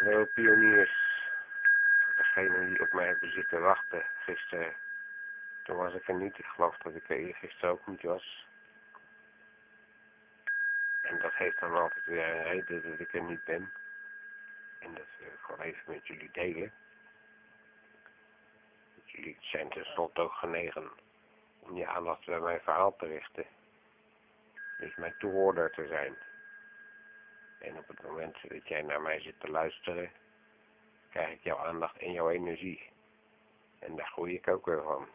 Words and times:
Hallo 0.00 0.24
pioniers. 0.24 0.90
Degene 2.16 2.68
die 2.68 2.80
op 2.80 2.92
mij 2.92 3.06
hebben 3.06 3.32
zitten 3.32 3.60
wachten 3.60 4.02
gisteren. 4.24 4.72
Toen 5.64 5.76
was 5.76 5.94
ik 5.94 6.08
er 6.08 6.14
niet. 6.14 6.38
Ik 6.38 6.44
geloof 6.44 6.76
dat 6.76 6.94
ik 6.94 7.10
er 7.10 7.34
gisteren 7.34 7.70
ook 7.70 7.86
niet 7.86 8.02
was. 8.02 8.46
En 11.02 11.18
dat 11.18 11.34
heeft 11.34 11.60
dan 11.60 11.74
altijd 11.74 12.04
weer 12.04 12.24
een 12.24 12.42
reden 12.42 12.90
dat 12.90 13.00
ik 13.00 13.14
er 13.14 13.22
niet 13.22 13.44
ben. 13.44 13.72
En 14.78 14.94
dat 14.94 15.06
wil 15.18 15.26
ik 15.26 15.40
gewoon 15.40 15.60
even 15.60 15.92
met 15.92 16.06
jullie 16.06 16.30
delen. 16.32 16.72
Jullie 19.04 19.36
zijn 19.40 19.68
tenslotte 19.68 20.20
ook 20.20 20.32
genegen 20.32 20.90
om 21.58 21.76
je 21.76 21.86
aandacht 21.86 22.26
bij 22.26 22.40
mijn 22.40 22.60
verhaal 22.60 22.96
te 22.96 23.06
richten. 23.06 23.46
Dus 24.78 24.94
mijn 24.94 25.14
toehoorder 25.18 25.70
te 25.70 25.86
zijn. 25.86 26.16
En 27.60 27.78
op 27.78 27.88
het 27.88 28.02
moment 28.02 28.36
dat 28.48 28.68
jij 28.68 28.82
naar 28.82 29.00
mij 29.00 29.20
zit 29.20 29.40
te 29.40 29.50
luisteren, 29.50 30.12
krijg 31.10 31.30
ik 31.30 31.42
jouw 31.42 31.58
aandacht 31.58 31.98
en 31.98 32.12
jouw 32.12 32.30
energie. 32.30 32.82
En 33.78 33.96
daar 33.96 34.06
groei 34.06 34.34
ik 34.34 34.48
ook 34.48 34.66
weer 34.66 34.82
van. 34.82 35.08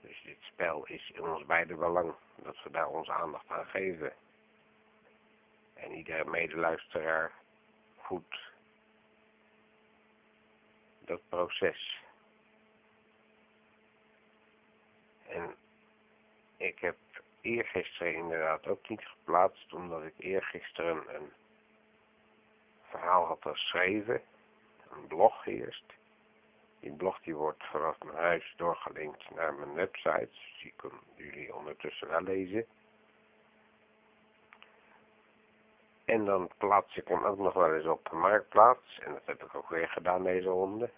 Dus 0.00 0.22
dit 0.24 0.38
spel 0.40 0.86
is 0.86 1.10
in 1.10 1.22
ons 1.22 1.46
beide 1.46 1.74
belang, 1.74 2.14
dat 2.42 2.62
we 2.62 2.70
daar 2.70 2.88
onze 2.88 3.12
aandacht 3.12 3.50
aan 3.50 3.66
geven. 3.66 4.12
En 5.74 5.92
iedere 5.92 6.24
medeluisteraar 6.24 7.32
voedt 7.96 8.36
dat 11.00 11.20
proces. 11.28 12.00
En 15.28 15.54
ik 16.56 16.78
heb 16.78 16.96
eergisteren 17.46 18.14
inderdaad 18.14 18.66
ook 18.66 18.88
niet 18.88 19.04
geplaatst, 19.04 19.72
omdat 19.72 20.02
ik 20.02 20.14
eergisteren 20.18 21.14
een 21.14 21.32
verhaal 22.82 23.26
had 23.26 23.42
geschreven, 23.42 24.22
een 24.90 25.06
blog 25.06 25.46
eerst. 25.46 25.84
Die 26.80 26.92
blog 26.92 27.20
die 27.20 27.34
wordt 27.34 27.64
vanaf 27.64 27.96
mijn 28.04 28.16
huis 28.16 28.54
doorgelinkt 28.56 29.30
naar 29.34 29.54
mijn 29.54 29.74
website, 29.74 30.28
dus 30.30 30.58
die 30.62 30.72
kunnen 30.76 31.00
jullie 31.14 31.54
ondertussen 31.54 32.08
wel 32.08 32.20
lezen. 32.20 32.66
En 36.04 36.24
dan 36.24 36.50
plaats 36.58 36.96
ik 36.96 37.08
hem 37.08 37.24
ook 37.24 37.38
nog 37.38 37.54
wel 37.54 37.74
eens 37.74 37.86
op 37.86 38.08
de 38.10 38.16
marktplaats, 38.16 38.98
en 38.98 39.12
dat 39.12 39.22
heb 39.24 39.42
ik 39.42 39.54
ook 39.54 39.68
weer 39.68 39.88
gedaan 39.88 40.22
deze 40.22 40.48
ronde. 40.48 40.90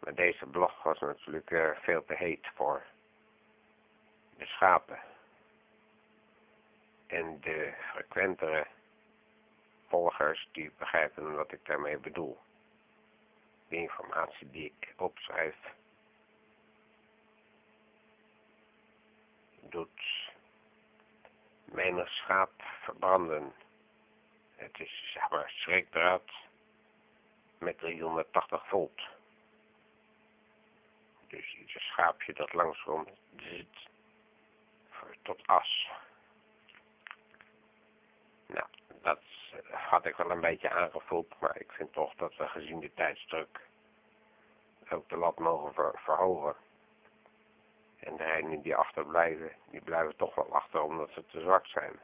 Maar 0.00 0.14
deze 0.14 0.46
blog 0.46 0.82
was 0.82 1.00
natuurlijk 1.00 1.50
uh, 1.50 1.70
veel 1.74 2.04
te 2.04 2.14
heet 2.14 2.46
voor 2.54 2.82
de 4.36 4.46
schapen. 4.46 4.98
En 7.08 7.40
de 7.40 7.74
frequentere 7.92 8.66
volgers 9.86 10.48
die 10.52 10.72
begrijpen 10.78 11.34
wat 11.34 11.52
ik 11.52 11.64
daarmee 11.64 11.98
bedoel. 11.98 12.38
De 13.68 13.76
informatie 13.76 14.50
die 14.50 14.64
ik 14.64 14.94
opschrijf 14.96 15.56
doet 19.60 20.30
menig 21.64 22.08
schaap 22.08 22.52
verbranden. 22.82 23.52
Het 24.56 24.80
is 24.80 25.10
zeg 25.12 25.30
maar 25.30 25.50
schrikdraad 25.50 26.30
met 27.58 27.78
380 27.78 28.68
volt. 28.68 29.00
Dus 31.26 31.54
ieder 31.54 31.80
schaapje 31.80 32.32
dat 32.32 32.52
langs 32.52 32.82
komt 32.82 33.10
zit 33.36 33.88
tot 35.22 35.46
as. 35.46 35.88
Nou, 38.48 38.66
dat 39.02 39.20
had 39.70 40.04
ik 40.04 40.16
wel 40.16 40.30
een 40.30 40.40
beetje 40.40 40.70
aangevoeld, 40.70 41.40
maar 41.40 41.60
ik 41.60 41.72
vind 41.72 41.92
toch 41.92 42.14
dat 42.14 42.36
we 42.36 42.48
gezien 42.48 42.80
de 42.80 42.92
tijdsdruk 42.94 43.66
ook 44.90 45.08
de 45.08 45.16
lat 45.16 45.38
mogen 45.38 45.92
verhogen. 45.94 46.56
En 47.98 48.16
degenen 48.16 48.60
die 48.60 48.76
achterblijven, 48.76 49.52
die 49.70 49.80
blijven 49.80 50.16
toch 50.16 50.34
wel 50.34 50.54
achter 50.54 50.82
omdat 50.82 51.10
ze 51.10 51.26
te 51.26 51.40
zwak 51.40 51.66
zijn. 51.66 51.98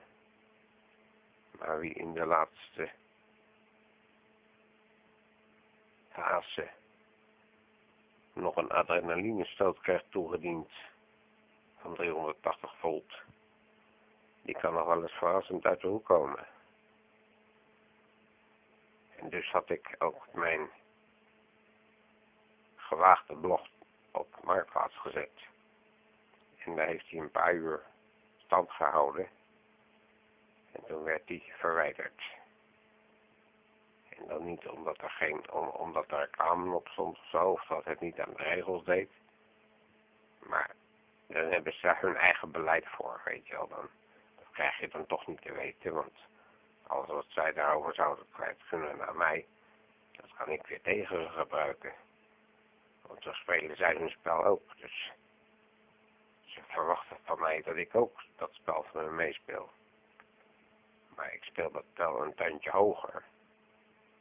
Maar 1.58 1.78
wie 1.78 1.94
in 1.94 2.12
de 2.12 2.26
laatste 2.26 2.90
fase 6.08 6.70
nog 8.32 8.56
een 8.56 8.70
adrenalinestoot 8.70 9.80
krijgt 9.80 10.10
toegediend 10.10 10.70
van 11.76 11.94
380 11.94 12.74
volt, 12.78 13.12
die 14.44 14.58
kan 14.58 14.74
nog 14.74 14.86
wel 14.86 15.02
eens 15.02 15.12
verrassend 15.12 15.64
uit 15.64 15.80
de 15.80 15.86
hoek 15.86 16.04
komen. 16.04 16.46
En 19.16 19.28
dus 19.28 19.50
had 19.50 19.70
ik 19.70 19.94
ook 19.98 20.26
mijn 20.32 20.70
gewaagde 22.76 23.36
blog 23.36 23.66
op 24.10 24.36
marktplaats 24.42 24.96
gezet. 24.96 25.30
En 26.64 26.76
daar 26.76 26.86
heeft 26.86 27.10
hij 27.10 27.20
een 27.20 27.30
paar 27.30 27.54
uur 27.54 27.82
stand 28.36 28.70
gehouden. 28.70 29.28
En 30.72 30.84
toen 30.86 31.02
werd 31.02 31.26
die 31.26 31.52
verwijderd. 31.56 32.22
En 34.08 34.26
dan 34.26 34.44
niet 34.44 34.68
omdat 34.68 34.98
er 34.98 35.10
geen, 35.10 35.50
om, 35.52 35.68
omdat 35.68 36.10
er 36.10 36.18
reclame 36.18 36.74
op 36.74 36.88
stond 36.88 37.18
of 37.18 37.24
zo, 37.24 37.50
of 37.50 37.66
dat 37.66 37.84
het 37.84 38.00
niet 38.00 38.20
aan 38.20 38.32
de 38.36 38.42
regels 38.42 38.84
deed. 38.84 39.10
Maar 40.38 40.70
dan 41.26 41.50
hebben 41.50 41.72
ze 41.72 41.94
hun 41.96 42.16
eigen 42.16 42.50
beleid 42.50 42.86
voor, 42.86 43.20
weet 43.24 43.46
je 43.46 43.54
wel. 43.54 43.68
Dan, 43.68 43.88
krijg 44.54 44.78
je 44.78 44.88
dan 44.88 45.06
toch 45.06 45.26
niet 45.26 45.42
te 45.42 45.52
weten, 45.52 45.94
want 45.94 46.12
alles 46.86 47.08
wat 47.08 47.26
zij 47.28 47.52
daarover 47.52 47.94
zouden 47.94 48.26
kwijt 48.32 48.62
kunnen 48.68 48.96
naar 48.96 49.16
mij, 49.16 49.46
dat 50.10 50.32
kan 50.36 50.48
ik 50.48 50.66
weer 50.66 50.80
tegen 50.80 51.30
gebruiken. 51.30 51.92
Want 53.02 53.22
zo 53.22 53.32
spelen 53.32 53.76
zij 53.76 53.94
hun 53.94 54.10
spel 54.10 54.44
ook, 54.44 54.76
dus 54.76 55.12
ze 56.44 56.60
verwachten 56.68 57.16
van 57.24 57.40
mij 57.40 57.62
dat 57.62 57.76
ik 57.76 57.94
ook 57.94 58.22
dat 58.36 58.52
spel 58.52 58.86
van 58.92 59.00
hen 59.00 59.14
meespeel. 59.14 59.70
Maar 61.16 61.34
ik 61.34 61.44
speel 61.44 61.70
dat 61.70 61.84
spel 61.92 62.22
een 62.22 62.34
tandje 62.34 62.70
hoger. 62.70 63.24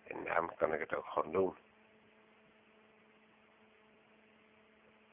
En 0.03 0.23
daarom 0.23 0.55
kan 0.55 0.73
ik 0.73 0.79
het 0.79 0.95
ook 0.95 1.05
gewoon 1.05 1.31
doen. 1.31 1.57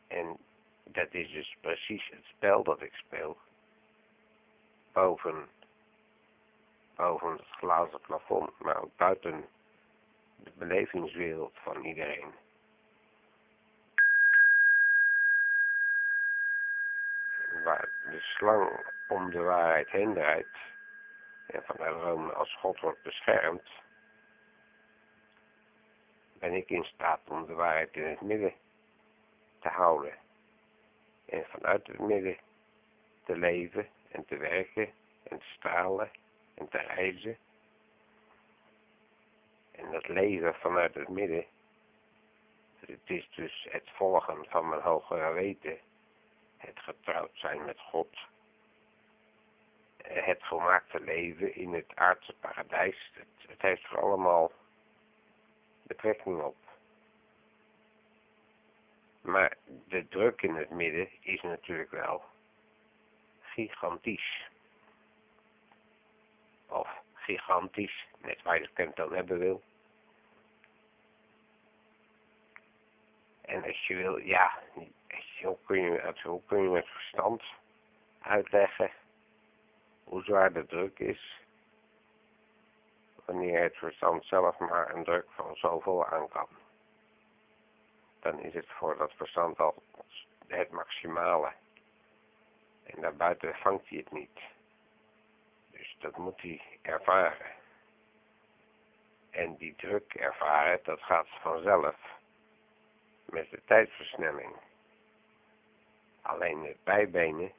En 0.06 0.38
dat 0.84 1.14
is 1.14 1.30
dus 1.30 1.56
precies 1.60 2.08
het 2.10 2.24
spel 2.24 2.62
dat 2.62 2.82
ik 2.82 2.94
speel. 2.94 3.38
Boven, 4.92 5.48
boven 6.94 7.32
het 7.32 7.46
glazen 7.46 8.00
plafond, 8.00 8.58
maar 8.58 8.82
ook 8.82 8.96
buiten 8.96 9.48
de 10.36 10.52
belevingswereld 10.54 11.58
van 11.62 11.84
iedereen. 11.84 12.34
Waar 17.64 17.88
de 18.10 18.20
slang 18.20 18.92
om 19.08 19.30
de 19.30 19.40
waarheid 19.40 19.90
heen 19.90 20.14
draait 20.14 20.56
en 21.46 21.62
vanuit 21.62 22.02
Rome 22.02 22.32
als 22.32 22.56
God 22.56 22.80
wordt 22.80 23.02
beschermd, 23.02 23.68
ben 26.38 26.52
ik 26.52 26.70
in 26.70 26.84
staat 26.84 27.20
om 27.28 27.46
de 27.46 27.54
waarheid 27.54 27.96
in 27.96 28.04
het 28.04 28.20
midden 28.20 28.54
te 29.60 29.68
houden 29.68 30.14
en 31.26 31.44
vanuit 31.44 31.86
het 31.86 31.98
midden 31.98 32.36
te 33.24 33.36
leven 33.36 33.88
en 34.10 34.24
te 34.24 34.36
werken 34.36 34.92
en 35.22 35.38
te 35.38 35.46
stralen 35.56 36.10
en 36.54 36.68
te 36.68 36.78
reizen. 36.78 37.36
En 39.70 39.90
dat 39.90 40.08
leven 40.08 40.54
vanuit 40.54 40.94
het 40.94 41.08
midden, 41.08 41.44
het 42.80 43.00
is 43.04 43.28
dus 43.34 43.66
het 43.70 43.90
volgen 43.90 44.46
van 44.48 44.68
mijn 44.68 44.80
hogere 44.80 45.32
weten, 45.32 45.78
het 46.56 46.78
getrouwd 46.78 47.30
zijn 47.32 47.64
met 47.64 47.80
God, 47.80 48.16
het 50.02 50.42
gemaakte 50.42 51.00
leven 51.00 51.54
in 51.54 51.72
het 51.72 51.94
aardse 51.96 52.34
paradijs, 52.40 53.10
het, 53.14 53.48
het 53.48 53.62
heeft 53.62 53.84
er 53.84 54.00
allemaal 54.00 54.52
betrekking 55.82 56.42
op. 56.42 56.56
Maar 59.20 59.56
de 59.88 60.08
druk 60.08 60.42
in 60.42 60.54
het 60.54 60.70
midden 60.70 61.08
is 61.20 61.42
natuurlijk 61.42 61.90
wel 61.90 62.29
gigantisch. 63.68 64.48
Of 66.68 66.88
gigantisch, 67.14 68.06
net 68.18 68.42
waar 68.42 68.54
je 68.54 68.62
het 68.62 68.72
kunt 68.72 68.96
dan 68.96 69.14
hebben 69.14 69.38
wil. 69.38 69.62
En 73.40 73.64
als 73.64 73.86
je 73.86 73.94
wil, 73.94 74.16
ja, 74.16 74.58
hoe 75.42 75.58
kun 75.66 75.80
je, 75.80 76.14
hoe 76.22 76.42
kun 76.46 76.62
je 76.62 76.68
met 76.68 76.86
verstand 76.86 77.42
uitleggen 78.20 78.90
hoe 80.04 80.22
zwaar 80.22 80.52
de 80.52 80.66
druk 80.66 80.98
is, 80.98 81.40
wanneer 83.24 83.62
het 83.62 83.76
verstand 83.76 84.24
zelf 84.24 84.58
maar 84.58 84.94
een 84.94 85.04
druk 85.04 85.30
van 85.30 85.56
zoveel 85.56 86.06
aan 86.06 86.28
kan 86.28 86.48
dan 88.20 88.40
is 88.40 88.54
het 88.54 88.66
voor 88.68 88.96
dat 88.96 89.12
verstand 89.12 89.58
al 89.58 89.82
het 90.46 90.70
maximale. 90.70 91.52
En 92.94 93.00
daarbuiten 93.00 93.54
vangt 93.54 93.88
hij 93.88 93.98
het 93.98 94.12
niet. 94.12 94.40
Dus 95.70 95.96
dat 95.98 96.16
moet 96.16 96.40
hij 96.40 96.60
ervaren. 96.82 97.52
En 99.30 99.56
die 99.56 99.74
druk 99.76 100.14
ervaren, 100.14 100.80
dat 100.82 101.02
gaat 101.02 101.28
vanzelf. 101.40 101.96
Met 103.24 103.50
de 103.50 103.60
tijdversnelling. 103.64 104.56
Alleen 106.22 106.64
het 106.64 106.84
bijbenen, 106.84 107.52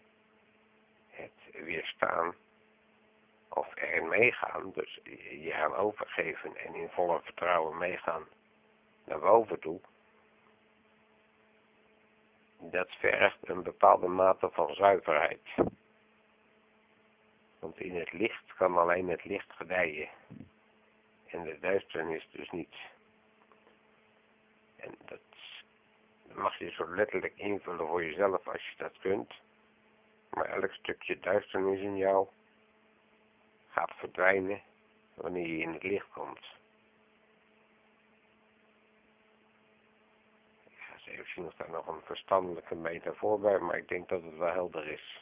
het 1.10 1.63
weerstaan, 1.63 2.36
of 3.50 3.75
erin 3.75 4.07
meegaan, 4.07 4.72
dus 4.74 5.00
je 5.44 5.54
aan 5.56 5.75
overgeven 5.75 6.57
en 6.57 6.75
in 6.75 6.89
volle 6.89 7.22
vertrouwen 7.22 7.77
meegaan 7.77 8.27
naar 9.04 9.19
boven 9.19 9.60
toe, 9.60 9.80
dat 12.62 12.90
vergt 12.90 13.50
een 13.50 13.63
bepaalde 13.63 14.08
mate 14.08 14.50
van 14.52 14.74
zuiverheid. 14.74 15.42
Want 17.60 17.80
in 17.80 17.96
het 17.96 18.12
licht 18.12 18.54
kan 18.58 18.78
alleen 18.78 19.10
het 19.10 19.24
licht 19.24 19.54
gedijen. 19.54 20.10
En 21.25 21.44
de 21.44 21.58
duisternis 21.60 22.28
dus 22.31 22.50
niet. 22.50 22.75
En 24.75 24.96
dat 25.06 25.19
mag 26.34 26.58
je 26.60 26.69
zo 26.72 26.96
letterlijk 26.96 27.38
invullen 27.38 27.88
voor 27.88 28.04
jezelf 28.04 28.48
als 28.48 28.66
je 28.66 28.74
dat 28.78 28.98
kunt. 29.00 29.34
Maar 30.30 30.46
elk 30.46 30.74
stukje 30.74 31.19
duisternis 31.19 31.80
in 31.80 31.98
jou 31.98 32.28
gaat 33.69 33.92
verdwijnen 33.96 34.62
wanneer 35.13 35.48
je 35.48 35.58
in 35.58 35.74
het 35.74 35.84
licht 35.84 36.10
komt. 36.13 36.60
Ik 41.12 41.25
zien 41.25 41.46
of 41.46 41.54
daar 41.54 41.69
nog 41.69 41.88
een 41.88 42.02
verstandelijke 42.02 42.75
metafoor 42.75 43.40
bij, 43.40 43.60
maar 43.60 43.78
ik 43.78 43.88
denk 43.88 44.10
dat 44.10 44.24
het 44.24 44.38
wel 44.38 44.52
helder 44.52 44.88
is. 44.88 45.22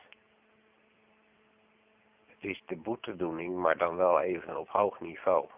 Het 2.26 2.50
is 2.50 2.64
de 2.66 2.76
boetedoening, 2.76 3.56
maar 3.56 3.78
dan 3.78 3.96
wel 3.96 4.20
even 4.20 4.58
op 4.58 4.70
hoog 4.70 5.00
niveau. 5.00 5.50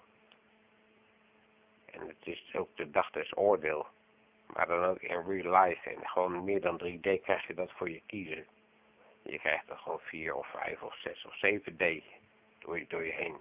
En 1.86 2.08
het 2.08 2.28
is 2.28 2.56
ook 2.56 2.70
de 2.76 2.92
dag 2.92 3.12
des 3.12 3.38
oordeel. 3.38 3.88
Maar 4.54 4.68
dan 4.68 4.84
ook 4.84 5.02
in 5.02 5.24
real 5.28 5.64
life. 5.64 5.90
En 5.90 6.08
gewoon 6.08 6.44
meer 6.44 6.62
dan 6.62 6.82
3D 6.84 7.22
krijg 7.22 7.48
je 7.48 7.54
dat 7.54 7.72
voor 7.72 7.90
je 7.90 8.02
kiezen. 8.06 8.46
Je 9.22 9.40
krijgt 9.40 9.70
er 9.70 9.78
gewoon 9.78 10.00
4 10.00 10.36
of 10.36 10.48
5 10.48 10.82
of 10.82 10.96
6 10.96 11.26
of 11.26 11.36
7D 11.36 12.04
door 12.60 12.80
je, 12.80 12.86
door 12.88 13.04
je 13.04 13.12
heen. 13.12 13.38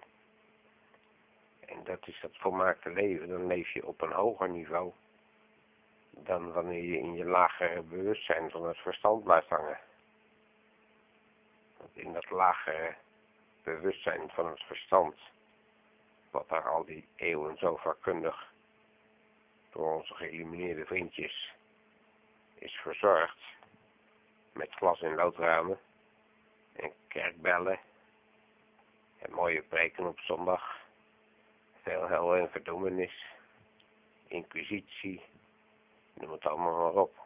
En 1.60 1.84
dat 1.84 2.08
is 2.08 2.20
het 2.20 2.36
volmaakte 2.36 2.90
leven. 2.90 3.28
Dan 3.28 3.46
leef 3.46 3.70
je 3.72 3.86
op 3.86 4.00
een 4.00 4.12
hoger 4.12 4.48
niveau 4.48 4.92
dan 6.24 6.52
wanneer 6.52 6.82
je 6.82 6.98
in 6.98 7.14
je 7.14 7.24
lagere 7.24 7.82
bewustzijn 7.82 8.50
van 8.50 8.66
het 8.68 8.78
verstand 8.78 9.24
blijft 9.24 9.48
hangen. 9.48 9.78
Want 11.76 11.96
in 11.96 12.12
dat 12.12 12.30
lagere 12.30 12.94
bewustzijn 13.62 14.30
van 14.30 14.46
het 14.46 14.62
verstand, 14.62 15.14
wat 16.30 16.48
daar 16.48 16.68
al 16.68 16.84
die 16.84 17.08
eeuwen 17.16 17.56
zo 17.58 17.76
vakkundig 17.76 18.52
door 19.70 19.94
onze 19.94 20.14
geïllumineerde 20.14 20.84
vriendjes 20.84 21.54
is 22.54 22.74
verzorgd, 22.74 23.38
met 24.52 24.72
glas- 24.72 25.02
en 25.02 25.14
loodramen 25.14 25.78
en 26.72 26.92
kerkbellen 27.08 27.80
en 29.18 29.32
mooie 29.32 29.62
preken 29.62 30.06
op 30.06 30.20
zondag, 30.20 30.78
veel 31.82 32.08
hel 32.08 32.36
en 32.36 32.50
verdoemenis, 32.50 33.24
inquisitie, 34.26 35.22
noem 36.20 36.32
het 36.32 36.46
allemaal 36.46 36.76
maar 36.76 37.02
op. 37.02 37.18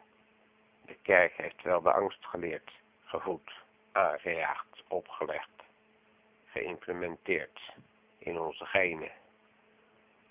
De 0.85 0.97
kerk 1.01 1.33
heeft 1.33 1.61
wel 1.61 1.81
de 1.81 1.91
angst 1.93 2.25
geleerd, 2.25 2.71
gevoed, 3.03 3.51
aangejaagd, 3.91 4.83
opgelegd, 4.87 5.49
geïmplementeerd 6.45 7.73
in 8.17 8.39
onze 8.39 8.65
genen. 8.65 9.11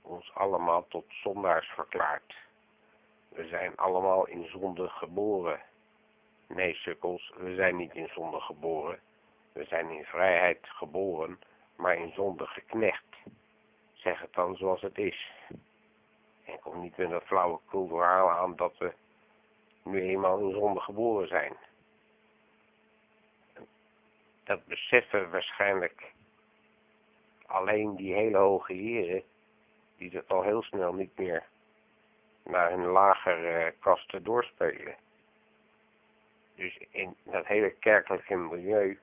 Ons 0.03 0.35
allemaal 0.35 0.87
tot 0.89 1.05
zondaars 1.09 1.69
verklaard. 1.69 2.35
We 3.29 3.47
zijn 3.47 3.77
allemaal 3.77 4.27
in 4.27 4.47
zonde 4.47 4.89
geboren. 4.89 5.61
Nee, 6.49 6.75
sukkels, 6.75 7.33
we 7.37 7.55
zijn 7.55 7.77
niet 7.77 7.95
in 7.95 8.09
zonde 8.09 8.41
geboren. 8.41 8.99
We 9.53 9.65
zijn 9.65 9.91
in 9.91 10.05
vrijheid 10.05 10.59
geboren, 10.63 11.39
maar 11.77 11.97
in 11.97 12.13
zonde 12.13 12.47
geknecht. 12.47 13.05
Zeg 13.93 14.21
het 14.21 14.33
dan 14.33 14.57
zoals 14.57 14.81
het 14.81 14.99
is. 14.99 15.31
En 16.45 16.61
kom 16.61 16.81
niet 16.81 16.97
met 16.97 17.11
een 17.11 17.21
flauwe 17.21 17.61
verhaal 17.71 18.31
aan 18.31 18.57
dat 18.57 18.79
we 18.79 18.93
nu 19.83 20.01
eenmaal 20.01 20.39
in 20.39 20.55
zonde 20.55 20.81
geboren 20.81 21.29
zijn. 21.29 21.57
Dat 24.45 24.65
beseffen 24.67 25.31
waarschijnlijk 25.31 26.13
alleen 27.47 27.97
die 27.97 28.15
hele 28.15 28.37
hoge 28.39 28.73
heren, 28.73 29.23
die 29.97 30.11
het 30.11 30.29
al 30.29 30.43
heel 30.43 30.63
snel 30.63 30.93
niet 30.93 31.19
meer 31.19 31.45
naar 32.43 32.71
hun 32.71 32.85
lagere 32.85 33.75
kasten 33.81 34.23
doorspelen. 34.23 34.97
Dus 36.55 36.79
in 36.91 37.17
dat 37.23 37.47
hele 37.47 37.71
kerkelijke 37.71 38.37
milieu 38.37 38.99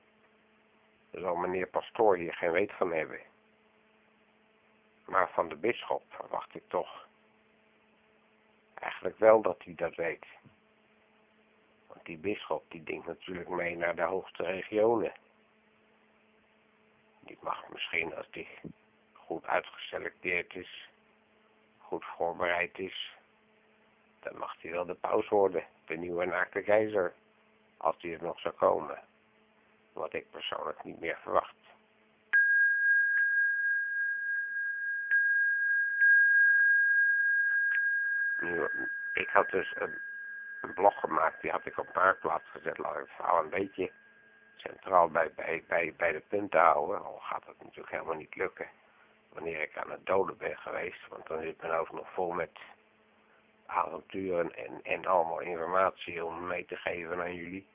zal 1.10 1.34
meneer 1.34 1.66
Pastoor 1.66 2.16
hier 2.16 2.34
geen 2.34 2.52
weet 2.52 2.72
van 2.72 2.92
hebben. 2.92 3.20
Maar 5.04 5.30
van 5.30 5.48
de 5.48 5.56
bisschop 5.56 6.02
verwacht 6.08 6.54
ik 6.54 6.62
toch 6.68 7.06
eigenlijk 8.82 9.18
wel 9.18 9.42
dat 9.42 9.62
hij 9.64 9.74
dat 9.74 9.94
weet. 9.94 10.26
Want 11.86 12.04
die 12.04 12.18
bisschop 12.18 12.64
die 12.68 12.82
denkt 12.82 13.06
natuurlijk 13.06 13.48
mee 13.48 13.76
naar 13.76 13.96
de 13.96 14.02
hoogste 14.02 14.42
regionen. 14.42 15.12
Die 17.20 17.38
mag 17.40 17.68
misschien 17.68 18.14
als 18.16 18.30
die 18.30 18.48
goed 19.12 19.46
uitgeselecteerd 19.46 20.54
is, 20.54 20.88
goed 21.78 22.04
voorbereid 22.04 22.78
is, 22.78 23.16
dan 24.20 24.36
mag 24.36 24.56
hij 24.60 24.70
wel 24.70 24.84
de 24.84 24.94
paus 24.94 25.28
worden, 25.28 25.66
de 25.86 25.96
nieuwe 25.96 26.24
naakte 26.24 26.60
keizer, 26.60 27.14
als 27.76 27.98
die 27.98 28.14
er 28.14 28.22
nog 28.22 28.40
zou 28.40 28.54
komen. 28.54 29.00
Wat 29.92 30.14
ik 30.14 30.30
persoonlijk 30.30 30.84
niet 30.84 31.00
meer 31.00 31.18
verwacht. 31.22 31.54
Nu, 38.42 38.68
ik 39.12 39.28
had 39.28 39.50
dus 39.50 39.74
een, 39.78 40.74
blog 40.74 41.00
gemaakt, 41.00 41.42
die 41.42 41.50
had 41.50 41.66
ik 41.66 41.78
op 41.78 41.94
Marktplaats 41.94 42.48
gezet, 42.50 42.78
laat 42.78 42.94
ik 42.94 43.00
het 43.00 43.16
verhaal 43.16 43.42
een 43.42 43.50
beetje 43.50 43.90
centraal 44.56 45.08
bij, 45.08 45.32
bij, 45.34 45.64
bij, 45.68 45.94
bij 45.96 46.12
de 46.12 46.22
punten 46.28 46.60
houden, 46.60 47.04
al 47.04 47.18
gaat 47.18 47.46
het 47.46 47.62
natuurlijk 47.62 47.90
helemaal 47.90 48.14
niet 48.14 48.34
lukken 48.34 48.68
wanneer 49.32 49.60
ik 49.60 49.76
aan 49.76 49.90
het 49.90 50.06
doden 50.06 50.36
ben 50.36 50.56
geweest, 50.56 51.08
want 51.08 51.26
dan 51.26 51.42
zit 51.42 51.60
mijn 51.60 51.72
hoofd 51.72 51.92
nog 51.92 52.12
vol 52.12 52.32
met 52.32 52.58
avonturen 53.66 54.56
en, 54.56 54.80
en 54.82 55.06
allemaal 55.06 55.40
informatie 55.40 56.24
om 56.24 56.46
mee 56.46 56.64
te 56.64 56.76
geven 56.76 57.20
aan 57.20 57.34
jullie. 57.34 57.66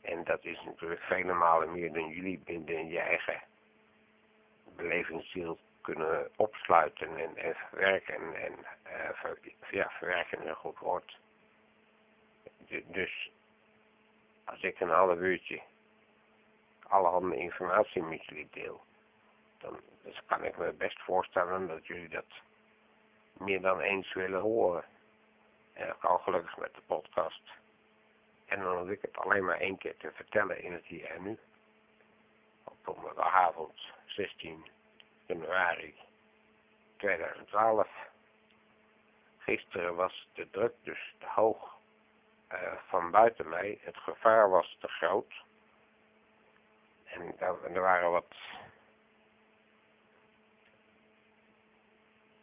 En 0.00 0.24
dat 0.24 0.44
is 0.44 0.62
natuurlijk 0.64 1.02
vele 1.02 1.32
malen 1.32 1.72
meer 1.72 1.92
dan 1.92 2.08
jullie 2.08 2.38
binnen 2.38 2.88
je 2.88 3.00
eigen 3.00 3.42
belevingsziel 4.76 5.58
kunnen 5.80 6.30
opsluiten 6.36 7.16
en, 7.16 7.36
en 7.36 7.54
verwerken. 7.54 8.34
En 8.34 8.52
ver, 9.14 9.38
ja, 9.70 9.90
verwerken 9.90 10.48
een 10.48 10.54
goed 10.54 10.78
woord. 10.78 11.18
Dus 12.84 13.30
als 14.44 14.62
ik 14.62 14.80
een 14.80 14.88
half 14.88 15.18
uurtje 15.18 15.60
allerhande 16.82 17.36
informatie 17.36 18.02
met 18.02 18.24
jullie 18.24 18.48
deel, 18.50 18.82
dan 19.58 19.80
dus 20.02 20.22
kan 20.26 20.44
ik 20.44 20.58
me 20.58 20.72
best 20.72 21.02
voorstellen 21.02 21.68
dat 21.68 21.86
jullie 21.86 22.08
dat 22.08 22.26
meer 23.32 23.60
dan 23.60 23.80
eens 23.80 24.12
willen 24.12 24.40
horen. 24.40 24.84
En 25.72 25.86
dat 25.86 25.98
kan 25.98 26.18
gelukkig 26.18 26.56
met 26.56 26.74
de 26.74 26.80
podcast. 26.86 27.42
En 28.46 28.60
dan 28.60 28.78
hoef 28.78 28.88
ik 28.88 29.02
het 29.02 29.16
alleen 29.16 29.44
maar 29.44 29.60
één 29.60 29.78
keer 29.78 29.96
te 29.96 30.12
vertellen 30.12 30.62
in 30.62 30.72
het 30.72 30.84
hier 30.84 31.04
en 31.04 31.22
nu. 31.22 31.38
Op 32.64 32.76
donderdagavond 32.84 33.80
16 34.06 34.66
januari 35.30 35.94
2012. 36.96 37.88
Gisteren 39.38 39.94
was 39.94 40.28
de 40.32 40.50
druk 40.50 40.74
dus 40.82 41.14
te 41.18 41.26
hoog 41.26 41.78
uh, 42.52 42.72
van 42.88 43.10
buiten 43.10 43.48
mij. 43.48 43.78
Het 43.80 43.96
gevaar 43.96 44.50
was 44.50 44.76
te 44.80 44.88
groot. 44.88 45.32
En 47.04 47.40
er 47.74 47.80
waren 47.80 48.10
wat... 48.10 48.34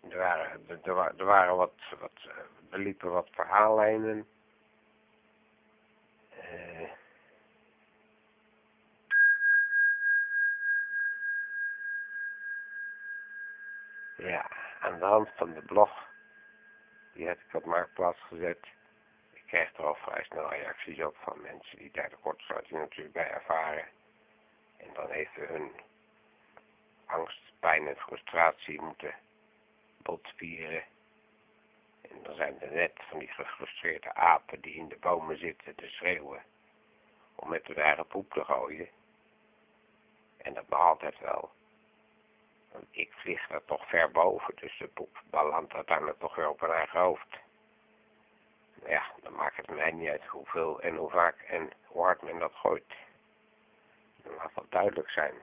Er 0.10 0.17
waren, 0.17 0.70
er, 1.17 1.25
waren 1.25 1.56
wat, 1.56 1.74
wat, 2.00 2.29
er 2.70 2.79
liepen 2.79 3.12
wat 3.12 3.29
verhaallijnen 3.32 4.27
uh, 6.32 6.89
ja, 14.17 14.50
aan 14.79 15.00
de 15.00 15.05
hand 15.05 15.29
van 15.36 15.53
de 15.53 15.62
blog, 15.62 16.07
die 17.13 17.27
heb 17.27 17.39
ik 17.39 17.53
op 17.53 17.65
Marktplaats 17.65 18.19
gezet. 18.21 18.67
Ik 19.33 19.43
krijg 19.45 19.74
er 19.74 19.86
al 19.86 19.95
vrij 19.95 20.24
snel 20.24 20.50
reacties 20.50 21.03
op 21.03 21.17
van 21.17 21.41
mensen 21.41 21.77
die 21.77 21.91
daar 21.91 22.09
de 22.09 22.15
kortsluiting 22.15 22.79
natuurlijk 22.79 23.13
bij 23.13 23.29
ervaren. 23.29 23.88
En 24.77 24.93
dan 24.93 25.09
even 25.09 25.47
hun 25.47 25.71
angst, 27.05 27.41
pijn 27.59 27.88
en 27.88 27.95
frustratie 27.95 28.81
moeten 28.81 29.15
botvieren. 29.97 30.83
En 32.01 32.24
dan 32.24 32.36
zijn 32.36 32.62
er 32.62 32.71
net 32.71 32.93
van 33.09 33.19
die 33.19 33.31
gefrustreerde 33.31 34.13
apen 34.13 34.62
die 34.62 34.75
in 34.75 34.88
de 34.88 34.97
bomen 34.97 35.38
zitten 35.38 35.75
te 35.75 35.88
schreeuwen 35.88 36.43
om 37.36 37.50
met 37.50 37.67
hun 37.67 37.77
eigen 37.77 38.07
poep 38.07 38.31
te 38.33 38.43
gooien. 38.43 38.89
En 40.38 40.53
dat 40.53 40.69
mag 40.69 40.79
altijd 40.79 41.19
wel. 41.19 41.51
Ik 42.89 43.13
vlieg 43.13 43.50
er 43.50 43.65
toch 43.65 43.88
ver 43.88 44.12
boven, 44.12 44.55
dus 44.55 44.77
de 44.77 44.88
poep 44.88 45.22
belandt 45.29 45.74
uiteindelijk 45.74 46.19
toch 46.19 46.36
weer 46.36 46.50
op 46.50 46.60
hun 46.60 46.72
eigen 46.72 47.00
hoofd. 47.00 47.38
Ja, 48.86 49.12
dan 49.22 49.34
maakt 49.34 49.57
het 49.57 49.69
mij 49.69 49.91
niet 49.91 50.10
uit 50.10 50.25
hoeveel 50.25 50.81
en 50.81 50.96
hoe 50.96 51.10
vaak 51.10 51.41
en 51.41 51.72
hoe 51.86 52.03
hard 52.03 52.22
men 52.22 52.39
dat 52.39 52.53
gooit. 52.53 52.93
Laat 54.24 54.51
dat 54.53 54.65
duidelijk 54.69 55.10
zijn. 55.10 55.34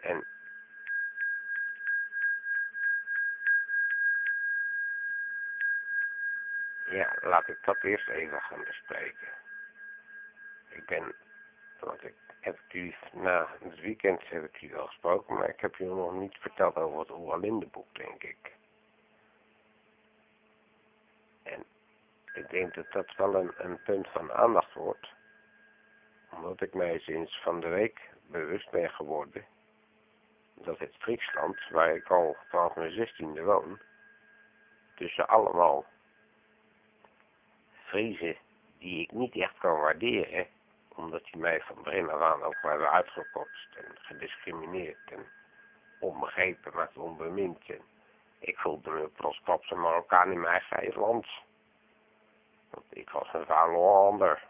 En 0.00 0.26
ja, 6.96 7.16
laat 7.20 7.48
ik 7.48 7.58
dat 7.64 7.82
eerst 7.82 8.08
even 8.08 8.40
gaan 8.40 8.64
bespreken. 8.64 9.28
Ik 10.68 10.86
ben, 10.86 11.14
want 11.80 12.04
ik 12.04 12.14
heb 12.40 12.58
u 12.72 12.94
na 13.12 13.48
het 13.60 13.80
weekend 13.80 14.28
heb 14.28 14.44
ik 14.44 14.62
u 14.62 14.76
al 14.76 14.86
gesproken, 14.86 15.34
maar 15.34 15.48
ik 15.48 15.60
heb 15.60 15.78
u 15.78 15.84
nog 15.84 16.12
niet 16.12 16.36
verteld 16.40 16.76
over 16.76 16.98
het 16.98 17.10
Oeralinde 17.10 17.66
boek, 17.66 17.94
denk 17.94 18.22
ik. 18.22 18.52
En 21.42 21.64
ik 22.32 22.50
denk 22.50 22.74
dat 22.74 22.92
dat 22.92 23.16
wel 23.16 23.34
een, 23.34 23.52
een 23.56 23.82
punt 23.82 24.08
van 24.08 24.32
aandacht 24.32 24.74
wordt, 24.74 25.08
omdat 26.30 26.60
ik 26.60 26.74
mij 26.74 26.98
sinds 26.98 27.42
van 27.42 27.60
de 27.60 27.68
week 27.68 28.10
bewust 28.26 28.70
ben 28.70 28.90
geworden 28.90 29.46
dat 30.54 30.78
het 30.78 30.94
Friesland, 30.98 31.68
waar 31.70 31.94
ik 31.94 32.10
al 32.10 32.36
vanaf 32.48 32.74
mijn 32.74 32.92
zestiende 32.92 33.42
woon, 33.42 33.78
tussen 34.94 35.28
allemaal 35.28 35.84
Friese 37.86 38.36
die 38.78 39.02
ik 39.02 39.12
niet 39.12 39.36
echt 39.36 39.58
kan 39.58 39.80
waarderen, 39.80 40.46
omdat 40.88 41.24
die 41.24 41.40
mij 41.40 41.60
van 41.60 41.82
begin 41.82 42.10
af 42.10 42.20
aan 42.20 42.42
ook 42.42 42.56
hebben 42.60 42.90
uitgekotst 42.90 43.76
en 43.76 43.84
gediscrimineerd 43.98 44.98
en 45.06 45.26
onbegrepen, 46.00 46.74
maar 46.74 46.90
onbemind. 46.94 47.58
En 47.66 47.80
ik 48.38 48.58
voelde 48.58 48.90
me 48.90 49.08
plots 49.44 49.70
een 49.70 49.80
Marokkaan 49.80 50.32
in 50.32 50.40
mijn 50.40 50.62
eigen 50.70 51.00
land. 51.00 51.26
Want 52.70 52.84
ik 52.88 53.10
was 53.10 53.28
een 53.32 53.44
Hollander. 53.74 54.42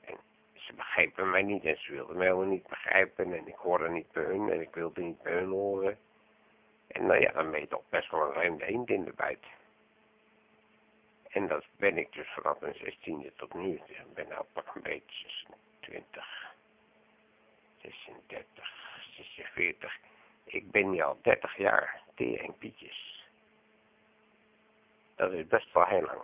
En 0.00 0.16
ze 0.52 0.72
begrepen 0.72 1.30
mij 1.30 1.42
niet 1.42 1.64
en 1.64 1.76
ze 1.78 1.92
wilden 1.92 2.16
mij 2.16 2.26
helemaal 2.26 2.46
niet 2.46 2.66
begrijpen 2.68 3.32
en 3.32 3.48
ik 3.48 3.56
hoorde 3.56 3.88
niet 3.88 4.12
bij 4.12 4.24
hun 4.24 4.50
en 4.50 4.60
ik 4.60 4.74
wilde 4.74 5.00
niet 5.00 5.22
bij 5.22 5.32
hun 5.32 5.50
horen. 5.50 5.98
En 6.86 7.06
nou 7.06 7.20
ja, 7.20 7.32
dan 7.32 7.50
ben 7.50 7.60
je 7.60 7.68
toch 7.68 7.88
best 7.88 8.10
wel 8.10 8.26
een 8.26 8.32
vreemde 8.32 8.64
eend 8.64 8.88
in 8.88 9.04
de 9.04 9.12
bijt. 9.12 9.44
En 11.28 11.46
dat 11.46 11.64
ben 11.76 11.98
ik 11.98 12.12
dus 12.12 12.28
vanaf 12.28 12.60
mijn 12.60 12.74
16e 12.74 13.36
tot 13.36 13.54
nu. 13.54 13.74
Ik 13.74 14.14
ben 14.14 14.28
nou 14.28 14.44
pak 14.52 14.74
een 14.74 14.82
beetje 14.82 15.28
26, 15.80 16.54
36, 17.80 18.74
46. 19.16 19.98
Ik 20.44 20.70
ben 20.70 20.90
nu 20.90 21.00
al 21.00 21.18
30 21.22 21.56
jaar 21.56 22.02
en 22.14 22.54
Pietjes. 22.58 23.26
Dat 25.16 25.32
is 25.32 25.46
best 25.46 25.72
wel 25.72 25.84
heel 25.84 26.02
lang. 26.02 26.22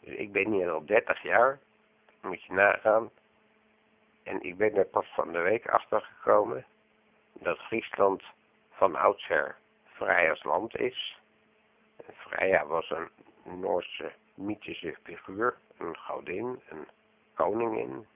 Dus 0.00 0.14
ik 0.14 0.32
ben 0.32 0.52
hier 0.52 0.70
al 0.70 0.84
30 0.84 1.22
jaar, 1.22 1.58
moet 2.20 2.42
je 2.42 2.52
nagaan. 2.52 3.10
En 4.22 4.42
ik 4.42 4.56
ben 4.56 4.76
er 4.76 4.86
pas 4.86 5.06
van 5.06 5.32
de 5.32 5.38
week 5.38 5.68
achter 5.68 6.00
gekomen 6.00 6.66
dat 7.32 7.58
Friesland 7.58 8.22
van 8.70 8.96
oudsher 8.96 9.56
vrij 9.84 10.30
als 10.30 10.42
land 10.42 10.76
is. 10.76 11.18
En 12.30 12.66
was 12.66 12.90
een 12.90 13.08
Noorse 13.42 14.12
mythische 14.34 14.96
figuur, 15.02 15.58
een 15.78 15.96
godin, 15.96 16.60
een 16.68 16.88
koningin, 17.34 18.06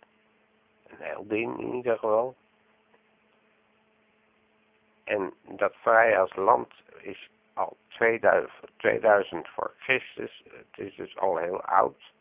een 0.86 0.96
heldin 0.98 1.58
in 1.58 1.74
ieder 1.74 1.98
geval. 1.98 2.34
En 5.04 5.34
dat 5.42 5.74
als 6.16 6.34
land 6.34 6.72
is 7.00 7.30
al 7.52 7.76
2000, 7.88 8.50
2000 8.76 9.48
voor 9.48 9.74
Christus. 9.78 10.42
Het 10.44 10.86
is 10.86 10.94
dus 10.94 11.16
al 11.16 11.36
heel 11.36 11.62
oud. 11.62 12.12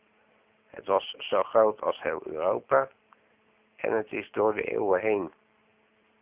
Het 0.66 0.86
was 0.86 1.14
zo 1.18 1.42
groot 1.42 1.80
als 1.80 2.02
heel 2.02 2.22
Europa. 2.26 2.88
En 3.76 3.92
het 3.92 4.12
is 4.12 4.30
door 4.30 4.54
de 4.54 4.62
eeuwen 4.62 5.00
heen 5.00 5.32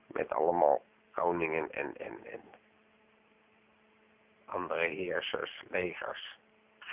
met 0.06 0.32
allemaal 0.32 0.82
koningen 1.10 1.70
en, 1.70 1.96
en, 1.96 2.24
en 2.24 2.40
andere 4.44 4.86
heersers, 4.86 5.62
legers, 5.70 6.38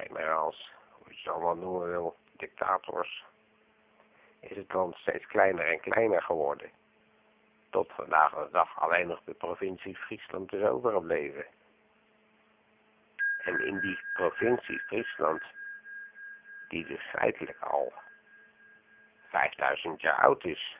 generaals, 0.08 0.72
hoe 0.92 1.08
je 1.10 1.18
het 1.18 1.28
allemaal 1.28 1.56
noemen 1.56 1.90
wil, 1.90 2.16
dictators, 2.32 3.24
is 4.40 4.58
het 4.58 4.74
land 4.74 4.96
steeds 4.96 5.26
kleiner 5.28 5.66
en 5.66 5.80
kleiner 5.80 6.22
geworden. 6.22 6.72
Tot 7.70 7.92
vandaag 7.92 8.34
de 8.34 8.48
dag 8.52 8.82
alleen 8.82 9.08
nog 9.08 9.22
de 9.24 9.34
provincie 9.34 9.96
Friesland 9.96 10.54
is 10.54 10.64
overgebleven. 10.64 11.46
En 13.44 13.66
in 13.66 13.80
die 13.80 14.00
provincie 14.14 14.80
Friesland, 14.80 15.42
die 16.68 16.86
dus 16.86 17.02
feitelijk 17.02 17.60
al 17.60 17.94
5000 19.30 20.02
jaar 20.02 20.22
oud 20.22 20.44
is, 20.44 20.78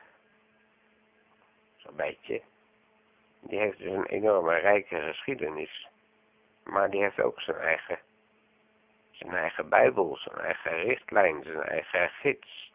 zo'n 1.76 1.96
beetje, 1.96 2.42
die 3.40 3.58
heeft 3.58 3.78
dus 3.78 3.92
een 3.92 4.06
enorme 4.06 4.58
rijke 4.58 5.00
geschiedenis. 5.00 5.88
Maar 6.64 6.90
die 6.90 7.02
heeft 7.02 7.20
ook 7.20 7.40
zijn 7.40 7.56
eigen, 7.56 7.98
zijn 9.20 9.34
eigen 9.34 9.68
bijbel, 9.68 10.16
zijn 10.16 10.38
eigen 10.38 10.82
richtlijn, 10.82 11.42
zijn 11.42 11.62
eigen 11.62 12.08
gids. 12.08 12.70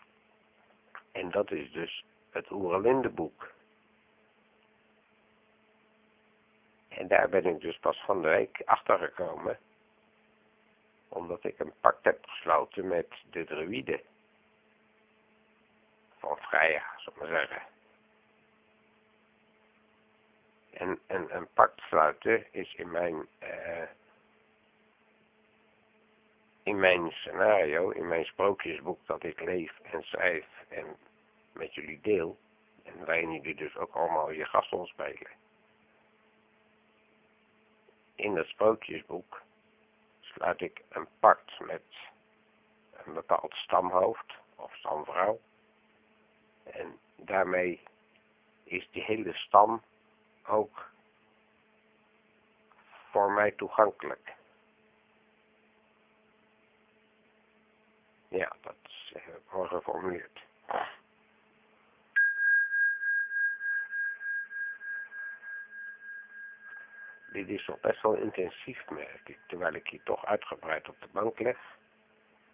En 1.11 1.31
dat 1.31 1.51
is 1.51 1.71
dus 1.71 2.05
het 2.29 2.51
Oeralindeboek. 2.51 3.51
En 6.87 7.07
daar 7.07 7.29
ben 7.29 7.45
ik 7.45 7.61
dus 7.61 7.77
pas 7.77 8.03
van 8.05 8.21
de 8.21 8.27
week 8.27 8.61
achter 8.65 8.97
gekomen. 8.97 9.57
Omdat 11.07 11.43
ik 11.43 11.59
een 11.59 11.73
pact 11.81 12.03
heb 12.03 12.25
gesloten 12.25 12.87
met 12.87 13.07
de 13.29 13.45
druïden. 13.45 14.01
Van 16.17 16.37
Freya, 16.37 16.83
zal 16.97 17.13
ik 17.13 17.19
maar 17.19 17.27
zeggen. 17.27 17.61
En, 20.73 20.99
en 21.07 21.35
een 21.35 21.47
pact 21.53 21.81
sluiten 21.81 22.53
is 22.53 22.75
in 22.75 22.91
mijn, 22.91 23.27
uh, 23.43 23.83
in 26.65 26.79
mijn 26.79 27.11
scenario, 27.11 27.89
in 27.89 28.07
mijn 28.07 28.25
sprookjesboek 28.25 28.99
dat 29.05 29.23
ik 29.23 29.41
leef 29.41 29.79
en 29.79 30.03
schrijf 30.03 30.45
en 30.67 30.85
met 31.53 31.73
jullie 31.73 32.01
deel. 32.01 32.37
En 32.83 33.05
waarin 33.05 33.31
jullie 33.31 33.55
dus 33.55 33.77
ook 33.77 33.93
allemaal 33.95 34.31
je 34.31 34.45
gastel 34.45 34.85
spelen. 34.85 35.29
In 38.15 38.35
het 38.35 38.47
sprookjesboek 38.47 39.41
sluit 40.21 40.61
ik 40.61 40.83
een 40.89 41.07
pact 41.19 41.59
met 41.59 41.83
een 43.05 43.13
bepaald 43.13 43.53
stamhoofd 43.53 44.33
of 44.55 44.75
stamvrouw. 44.75 45.39
En 46.63 46.99
daarmee 47.15 47.81
is 48.63 48.89
die 48.91 49.03
hele 49.03 49.33
stam 49.33 49.83
ook 50.47 50.89
voor 53.11 53.31
mij 53.31 53.51
toegankelijk. 53.51 54.35
Ja, 58.35 58.55
dat 58.61 58.75
mooi 59.55 59.69
geformuleerd. 59.69 60.43
Dit 67.31 67.49
is 67.49 67.67
nog 67.67 67.79
best 67.79 68.01
wel 68.01 68.15
intensief, 68.15 68.89
merk 68.89 69.29
ik, 69.29 69.39
terwijl 69.47 69.73
ik 69.73 69.87
hier 69.87 70.03
toch 70.03 70.25
uitgebreid 70.25 70.89
op 70.89 70.95
de 71.01 71.07
bank 71.11 71.39
leg. 71.39 71.57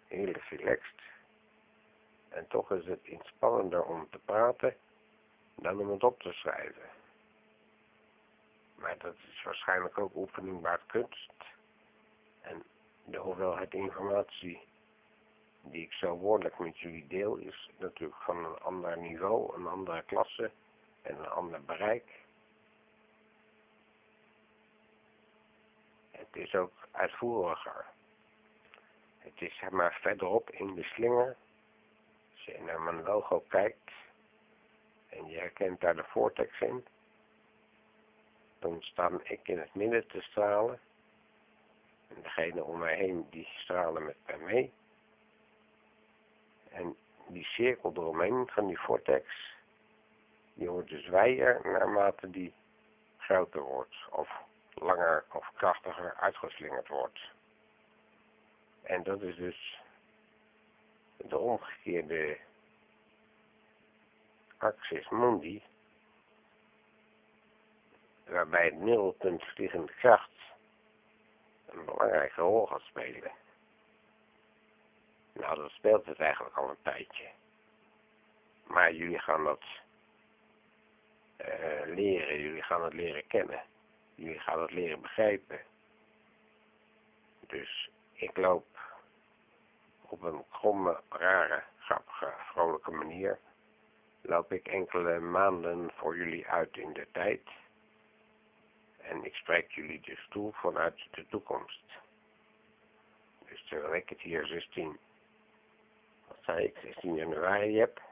Heel 0.08 0.32
relaxed. 0.48 1.00
En 2.28 2.46
toch 2.48 2.70
is 2.70 2.86
het 2.86 3.00
inspannender 3.02 3.84
om 3.84 4.08
te 4.10 4.18
praten 4.18 4.76
dan 5.56 5.80
om 5.80 5.90
het 5.90 6.04
op 6.04 6.20
te 6.22 6.32
schrijven. 6.32 6.90
Maar 8.74 8.98
dat 8.98 9.14
is 9.14 9.42
waarschijnlijk 9.42 9.98
ook 9.98 10.14
oefeningbaar 10.14 10.80
kunst. 10.86 11.32
En 12.40 12.62
de 13.04 13.18
hoeveelheid 13.18 13.74
informatie 13.74 14.71
die 15.62 15.82
ik 15.82 15.92
zo 15.92 16.16
woordelijk 16.16 16.58
met 16.58 16.78
jullie 16.78 17.06
deel 17.06 17.36
is 17.36 17.70
natuurlijk 17.78 18.22
van 18.22 18.44
een 18.44 18.58
ander 18.58 18.98
niveau, 18.98 19.54
een 19.56 19.66
andere 19.66 20.02
klasse 20.02 20.50
en 21.02 21.18
een 21.18 21.28
ander 21.28 21.64
bereik. 21.64 22.20
Het 26.10 26.36
is 26.36 26.54
ook 26.54 26.88
uitvoeriger. 26.90 27.86
Het 29.18 29.40
is 29.40 29.56
zeg 29.56 29.70
maar 29.70 29.98
verderop 30.00 30.50
in 30.50 30.74
de 30.74 30.82
slinger. 30.82 31.36
Als 32.32 32.44
je 32.44 32.60
naar 32.60 32.80
mijn 32.80 33.02
logo 33.02 33.44
kijkt 33.48 33.90
en 35.08 35.26
je 35.26 35.38
herkent 35.38 35.80
daar 35.80 35.96
de 35.96 36.04
vortex 36.04 36.60
in, 36.60 36.86
dan 38.58 38.82
sta 38.82 39.10
ik 39.22 39.48
in 39.48 39.58
het 39.58 39.74
midden 39.74 40.06
te 40.06 40.20
stralen. 40.20 40.80
En 42.08 42.22
degene 42.22 42.64
om 42.64 42.78
mij 42.78 42.96
heen, 42.96 43.26
die 43.30 43.48
stralen 43.56 44.04
met 44.04 44.16
mij 44.26 44.38
mee. 44.38 44.72
En 46.72 46.96
die 47.26 47.44
cirkel 47.44 47.92
eromheen 47.94 48.48
van 48.48 48.66
die 48.66 48.80
vortex, 48.80 49.54
die 50.54 50.70
wordt 50.70 50.88
dus 50.88 51.06
wijer 51.06 51.60
naarmate 51.62 52.30
die 52.30 52.54
groter 53.18 53.62
wordt. 53.62 53.96
Of 54.10 54.30
langer 54.74 55.24
of 55.32 55.50
krachtiger 55.54 56.14
uitgeslingerd 56.14 56.88
wordt. 56.88 57.20
En 58.82 59.02
dat 59.02 59.22
is 59.22 59.36
dus 59.36 59.80
de 61.16 61.38
omgekeerde 61.38 62.38
axis 64.58 65.08
mundi, 65.08 65.62
waarbij 68.24 68.64
het 68.64 68.78
middelpunt 68.78 69.42
vliegende 69.42 69.92
kracht 69.92 70.30
een 71.66 71.84
belangrijke 71.84 72.40
rol 72.40 72.66
gaat 72.66 72.80
spelen. 72.80 73.32
Nou, 75.42 75.56
dat 75.56 75.70
speelt 75.70 76.06
het 76.06 76.18
eigenlijk 76.18 76.56
al 76.56 76.68
een 76.68 76.82
tijdje. 76.82 77.28
Maar 78.66 78.92
jullie 78.94 79.18
gaan 79.18 79.44
dat 79.44 79.62
uh, 81.40 81.94
leren, 81.94 82.40
jullie 82.40 82.62
gaan 82.62 82.84
het 82.84 82.92
leren 82.92 83.26
kennen. 83.26 83.62
Jullie 84.14 84.38
gaan 84.38 84.60
het 84.60 84.70
leren 84.70 85.00
begrijpen. 85.00 85.60
Dus 87.46 87.90
ik 88.12 88.36
loop 88.36 88.66
op 90.02 90.22
een 90.22 90.44
kromme, 90.50 91.00
rare, 91.08 91.62
grappige, 91.78 92.32
vrolijke 92.52 92.90
manier. 92.90 93.38
Loop 94.20 94.52
ik 94.52 94.68
enkele 94.68 95.20
maanden 95.20 95.90
voor 95.94 96.16
jullie 96.16 96.48
uit 96.48 96.76
in 96.76 96.92
de 96.92 97.06
tijd. 97.12 97.48
En 98.96 99.24
ik 99.24 99.34
spreek 99.34 99.70
jullie 99.70 100.00
dus 100.00 100.26
toe 100.30 100.52
vanuit 100.52 101.06
de 101.10 101.26
toekomst. 101.26 101.84
Dus 103.48 103.64
terwijl 103.68 103.94
ik 103.94 104.08
het 104.08 104.20
hier 104.20 104.46
16, 104.46 104.98
zei 106.44 106.64
ik, 106.64 106.76
16 106.82 107.14
januari 107.14 107.78
heb, 107.78 108.02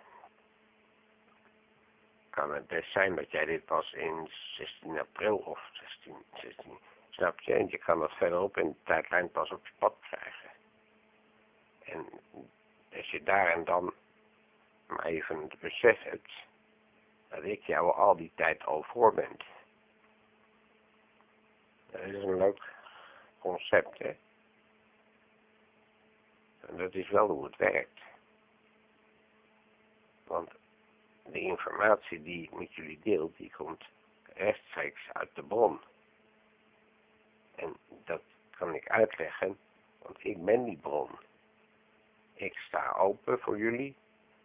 kan 2.30 2.54
het 2.54 2.66
best 2.66 2.92
zijn 2.92 3.14
dat 3.14 3.30
jij 3.30 3.44
dit 3.44 3.64
pas 3.64 3.92
in 3.92 4.30
16 4.56 4.99
april 4.99 5.37
of 5.37 5.60
16, 5.72 6.14
16 6.34 6.78
snap 7.10 7.40
je? 7.40 7.54
En 7.54 7.66
je 7.68 7.78
kan 7.78 7.99
dat 7.99 8.12
verderop 8.12 8.56
in 8.56 8.68
de 8.68 8.82
tijdlijn 8.84 9.30
pas 9.30 9.50
op 9.50 9.66
je 9.66 9.72
pad 9.78 9.96
krijgen. 10.00 10.50
En 11.84 12.06
als 12.96 13.10
je 13.10 13.22
daar 13.22 13.52
en 13.52 13.64
dan 13.64 13.92
maar 14.87 15.04
even 15.04 15.42
het 15.42 15.60
besef 15.60 16.02
hebt 16.02 16.32
dat 17.28 17.44
ik 17.44 17.62
jou 17.62 17.94
al 17.94 18.16
die 18.16 18.32
tijd 18.34 18.64
al 18.64 18.82
voor 18.82 19.14
ben. 19.14 19.37
Dat 21.90 22.00
is 22.00 22.22
een 22.22 22.37
leuk 22.37 22.75
concept, 23.38 23.99
hè. 23.99 24.16
En 26.60 26.76
dat 26.76 26.94
is 26.94 27.10
wel 27.10 27.28
hoe 27.28 27.44
het 27.44 27.56
werkt. 27.56 28.00
Want 30.30 30.50
de 31.25 31.40
informatie 31.40 32.22
die 32.22 32.42
ik 32.42 32.52
met 32.52 32.75
jullie 32.75 32.99
deel, 33.02 33.32
die 33.37 33.52
komt 33.56 33.84
rechtstreeks 34.34 35.00
uit 35.12 35.34
de 35.34 35.42
bron. 35.42 35.80
En 37.55 37.76
dat 38.05 38.22
kan 38.50 38.74
ik 38.74 38.88
uitleggen, 38.88 39.59
want 40.02 40.24
ik 40.24 40.44
ben 40.44 40.64
die 40.64 40.76
bron. 40.76 41.18
Ik 42.35 42.59
sta 42.59 42.92
open 42.92 43.40
voor 43.40 43.59
jullie, 43.59 43.96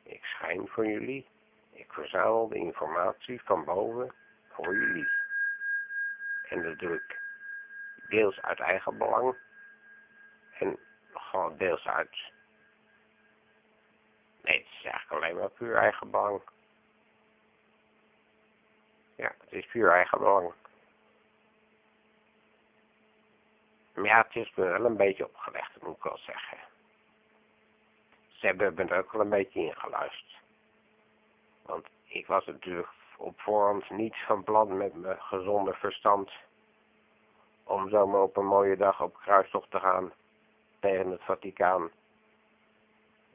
ik 0.03 0.23
schijn 0.23 0.67
voor 0.67 0.87
jullie, 0.87 1.25
ik 1.71 1.93
verzamel 1.93 2.47
de 2.47 2.55
informatie 2.55 3.41
van 3.41 3.63
boven 3.63 4.13
voor 4.49 4.75
jullie. 4.75 5.07
En 6.49 6.63
dat 6.63 6.79
doe 6.79 6.93
ik 6.95 7.19
deels 8.09 8.41
uit 8.41 8.59
eigen 8.59 8.97
belang 8.97 9.35
en 10.59 10.79
gewoon 11.13 11.57
deels 11.57 11.85
uit... 11.87 12.33
Nee, 14.45 14.57
het 14.57 14.67
is 14.67 14.83
eigenlijk 14.83 15.11
alleen 15.11 15.35
maar 15.35 15.49
puur 15.49 15.75
eigen 15.75 16.11
belang. 16.11 16.41
Ja, 19.15 19.33
het 19.39 19.51
is 19.51 19.65
puur 19.65 19.91
eigen 19.91 20.17
belang. 20.17 20.53
Maar 23.93 24.05
ja, 24.05 24.17
het 24.17 24.35
is 24.35 24.55
me 24.55 24.63
wel 24.63 24.85
een 24.85 24.97
beetje 24.97 25.25
opgelegd, 25.25 25.81
moet 25.81 25.95
ik 25.95 26.03
wel 26.03 26.17
zeggen. 26.17 26.57
Ze 28.27 28.45
hebben 28.45 28.73
me 28.75 28.97
ook 28.97 29.11
wel 29.11 29.21
een 29.21 29.29
beetje 29.29 29.59
ingeluisterd. 29.59 30.37
Want 31.61 31.87
ik 32.03 32.27
was 32.27 32.45
natuurlijk 32.45 32.89
op 33.17 33.39
voorhand 33.39 33.89
niet 33.89 34.15
van 34.25 34.43
plan 34.43 34.77
met 34.77 34.93
mijn 34.93 35.21
gezonde 35.21 35.73
verstand 35.73 36.31
om 37.63 37.89
zomaar 37.89 38.21
op 38.21 38.37
een 38.37 38.45
mooie 38.45 38.77
dag 38.77 39.01
op 39.01 39.17
kruistocht 39.17 39.71
te 39.71 39.79
gaan 39.79 40.13
tegen 40.79 41.11
het 41.11 41.23
Vaticaan 41.23 41.91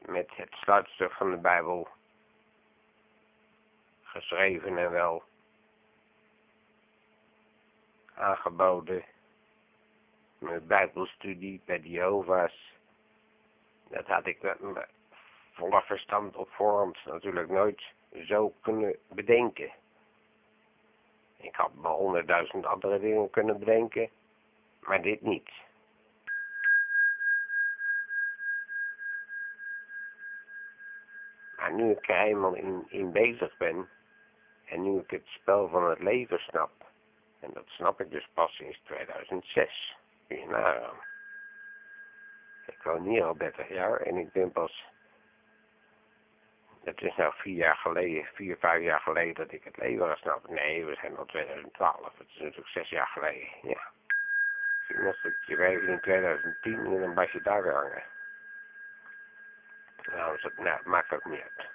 met 0.07 0.31
het 0.37 0.53
sluitstuk 0.53 1.13
van 1.13 1.31
de 1.31 1.37
Bijbel 1.37 1.89
geschreven 4.03 4.79
en 4.79 4.91
wel 4.91 5.23
aangeboden. 8.15 9.05
Mijn 10.39 10.67
bijbelstudie 10.67 11.61
bij 11.65 11.81
de 11.81 11.91
Jehovah's. 11.91 12.73
Dat 13.89 14.07
had 14.07 14.27
ik 14.27 14.43
met 14.43 14.89
volle 15.53 15.83
verstand 15.83 16.37
op 16.37 16.51
voorhand 16.51 16.99
natuurlijk 17.05 17.49
nooit 17.49 17.83
zo 18.27 18.55
kunnen 18.61 18.97
bedenken. 19.09 19.73
Ik 21.37 21.55
had 21.55 21.75
me 21.75 21.89
honderdduizend 21.89 22.67
andere 22.67 23.01
dingen 23.01 23.31
kunnen 23.31 23.59
bedenken, 23.59 24.11
maar 24.81 25.03
dit 25.03 25.21
niet. 25.21 25.51
Nu 31.73 31.91
ik 31.91 32.09
er 32.09 32.21
eenmaal 32.21 32.55
in, 32.55 32.85
in 32.89 33.13
bezig 33.13 33.57
ben, 33.57 33.89
en 34.65 34.83
nu 34.83 35.01
ik 35.01 35.11
het 35.11 35.27
spel 35.27 35.69
van 35.69 35.91
het 35.91 35.99
leven 35.99 36.39
snap, 36.39 36.71
en 37.41 37.51
dat 37.53 37.67
snap 37.67 38.01
ik 38.01 38.11
dus 38.11 38.29
pas 38.35 38.53
sinds 38.53 38.81
2006. 38.85 39.97
Kun 40.29 40.39
je. 40.39 40.91
Ik 42.67 42.83
woon 42.83 43.03
hier 43.03 43.25
al 43.25 43.37
30 43.37 43.69
jaar 43.69 44.01
en 44.01 44.17
ik 44.17 44.33
ben 44.33 44.53
pas... 44.53 44.85
Het 46.85 47.03
is 47.03 47.17
nou 47.17 47.33
vier 47.37 47.57
jaar 47.57 47.77
geleden, 47.77 48.25
vier, 48.25 48.57
vijf 48.57 48.83
jaar 48.83 49.01
geleden 49.01 49.35
dat 49.35 49.53
ik 49.53 49.65
het 49.65 49.77
leven 49.77 50.07
ga 50.07 50.15
snappen. 50.15 50.55
Nee, 50.55 50.85
we 50.85 50.95
zijn 50.95 51.17
al 51.17 51.27
2012. 51.27 52.19
Het 52.19 52.29
is 52.29 52.39
natuurlijk 52.39 52.69
zes 52.69 52.89
jaar 52.89 53.07
geleden, 53.07 53.49
ja. 53.63 53.91
Ik 54.89 55.03
moest 55.03 55.23
het 55.23 55.37
je 55.47 55.87
in 55.87 56.01
2010 56.01 56.75
en 56.75 57.01
dan 57.01 57.15
was 57.15 57.31
je 57.31 57.43
daar 57.43 57.63
weer 57.63 57.73
hangen. 57.73 58.03
Dat, 60.11 60.57
nou, 60.57 60.89
maakt 60.89 61.13
ook 61.13 61.25
niet 61.25 61.41
uit. 61.41 61.69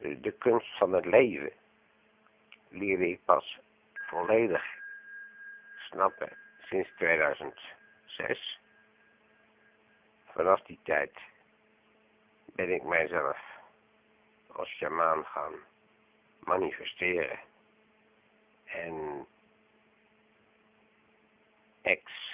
de 0.00 0.32
kunst 0.38 0.76
van 0.76 0.92
het 0.92 1.04
leven 1.04 1.52
leerde 2.68 3.08
ik 3.08 3.24
pas 3.24 3.58
volledig 3.92 4.64
snappen 5.76 6.36
sinds 6.60 6.90
2006. 6.96 8.60
Vanaf 10.24 10.62
die 10.62 10.78
tijd 10.82 11.18
ben 12.44 12.74
ik 12.74 12.82
mijzelf 12.82 13.38
als 14.52 14.68
shamaan 14.68 15.24
gaan 15.24 15.54
manifesteren 16.38 17.38
en 18.64 19.26
ex 21.82 22.29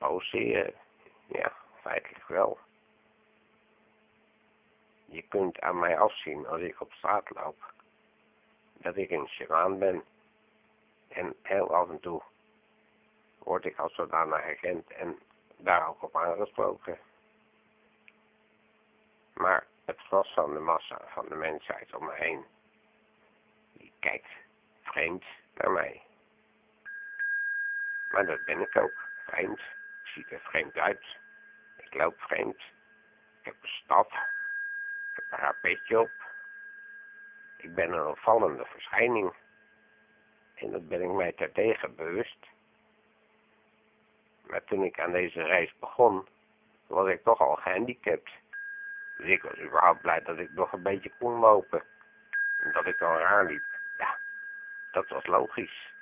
poseren. 0.00 0.74
Ja, 1.26 1.52
feitelijk 1.80 2.28
wel. 2.28 2.58
Je 5.04 5.22
kunt 5.22 5.60
aan 5.60 5.78
mij 5.78 5.98
afzien 5.98 6.46
als 6.46 6.60
ik 6.60 6.80
op 6.80 6.92
straat 6.92 7.30
loop 7.30 7.72
dat 8.72 8.96
ik 8.96 9.10
een 9.10 9.28
shaman 9.28 9.78
ben. 9.78 10.04
En 11.08 11.34
heel 11.42 11.74
af 11.74 11.88
en 11.88 12.00
toe 12.00 12.22
word 13.38 13.64
ik 13.64 13.78
als 13.78 13.94
zodanig 13.94 14.42
herkend 14.42 14.90
en 14.90 15.18
daar 15.56 15.88
ook 15.88 16.02
op 16.02 16.16
aangesproken. 16.16 16.98
Maar 19.34 19.66
het 19.84 19.98
gros 19.98 20.32
van 20.32 20.52
de 20.52 20.60
massa 20.60 21.00
van 21.06 21.28
de 21.28 21.34
mensheid 21.34 21.94
om 21.94 22.04
me 22.04 22.14
heen, 22.14 22.44
die 23.72 23.92
kijkt 23.98 24.28
vreemd 24.82 25.24
naar 25.54 25.70
mij. 25.70 26.02
Maar 28.10 28.26
dat 28.26 28.44
ben 28.44 28.60
ik 28.60 28.76
ook, 28.76 28.94
vreemd. 29.26 29.60
Ik 30.10 30.16
zie 30.16 30.36
er 30.36 30.40
vreemd 30.40 30.76
uit. 30.76 31.16
Ik 31.76 31.94
loop 31.94 32.20
vreemd. 32.20 32.56
Ik 33.40 33.44
heb 33.44 33.54
een 33.62 33.68
stad 33.68 34.12
een 35.16 35.24
parapetje 35.30 36.00
op. 36.00 36.10
Ik 37.56 37.74
ben 37.74 37.92
een 37.92 38.06
opvallende 38.06 38.64
verschijning. 38.64 39.34
En 40.54 40.70
dat 40.70 40.88
ben 40.88 41.02
ik 41.02 41.10
mij 41.10 41.32
terdege 41.32 41.88
bewust. 41.88 42.46
Maar 44.46 44.64
toen 44.64 44.84
ik 44.84 45.00
aan 45.00 45.12
deze 45.12 45.42
reis 45.42 45.74
begon, 45.78 46.28
was 46.86 47.08
ik 47.08 47.22
toch 47.22 47.40
al 47.40 47.56
gehandicapt. 47.56 48.30
Dus 49.16 49.28
ik 49.28 49.42
was 49.42 49.58
überhaupt 49.58 50.00
blij 50.00 50.22
dat 50.22 50.38
ik 50.38 50.50
nog 50.52 50.72
een 50.72 50.82
beetje 50.82 51.12
kon 51.18 51.38
lopen. 51.38 51.82
En 52.62 52.72
dat 52.72 52.86
ik 52.86 53.02
al 53.02 53.18
raar 53.18 53.44
liep. 53.44 53.64
Ja, 53.98 54.18
dat 54.92 55.08
was 55.08 55.26
logisch. 55.26 55.92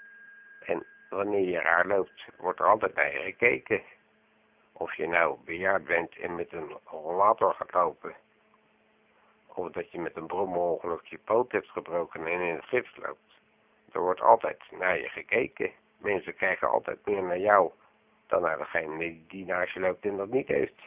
En 0.60 0.86
wanneer 1.08 1.48
je 1.48 1.60
raar 1.60 1.86
loopt, 1.86 2.26
wordt 2.36 2.60
er 2.60 2.66
altijd 2.66 2.94
naar 2.94 3.12
je 3.12 3.22
gekeken. 3.22 3.82
Of 4.78 4.94
je 4.94 5.08
nou 5.08 5.38
bejaard 5.44 5.84
bent 5.84 6.16
en 6.16 6.34
met 6.34 6.52
een 6.52 6.78
rollator 6.84 7.54
gaat 7.54 7.72
lopen. 7.72 8.14
Of 9.46 9.70
dat 9.70 9.90
je 9.90 10.00
met 10.00 10.16
een 10.16 10.26
brommerongeluk 10.26 11.06
je 11.06 11.18
poot 11.18 11.52
hebt 11.52 11.70
gebroken 11.70 12.26
en 12.26 12.40
in 12.40 12.54
het 12.54 12.64
gips 12.64 12.96
loopt. 12.96 13.40
Er 13.92 14.00
wordt 14.00 14.20
altijd 14.20 14.62
naar 14.70 15.00
je 15.00 15.08
gekeken. 15.08 15.72
Mensen 15.96 16.36
kijken 16.36 16.70
altijd 16.70 17.06
meer 17.06 17.22
naar 17.22 17.38
jou 17.38 17.70
dan 18.26 18.42
naar 18.42 18.58
degene 18.58 19.26
die 19.26 19.44
naast 19.44 19.74
je 19.74 19.80
loopt 19.80 20.04
en 20.04 20.16
dat 20.16 20.28
niet 20.28 20.48
heeft. 20.48 20.80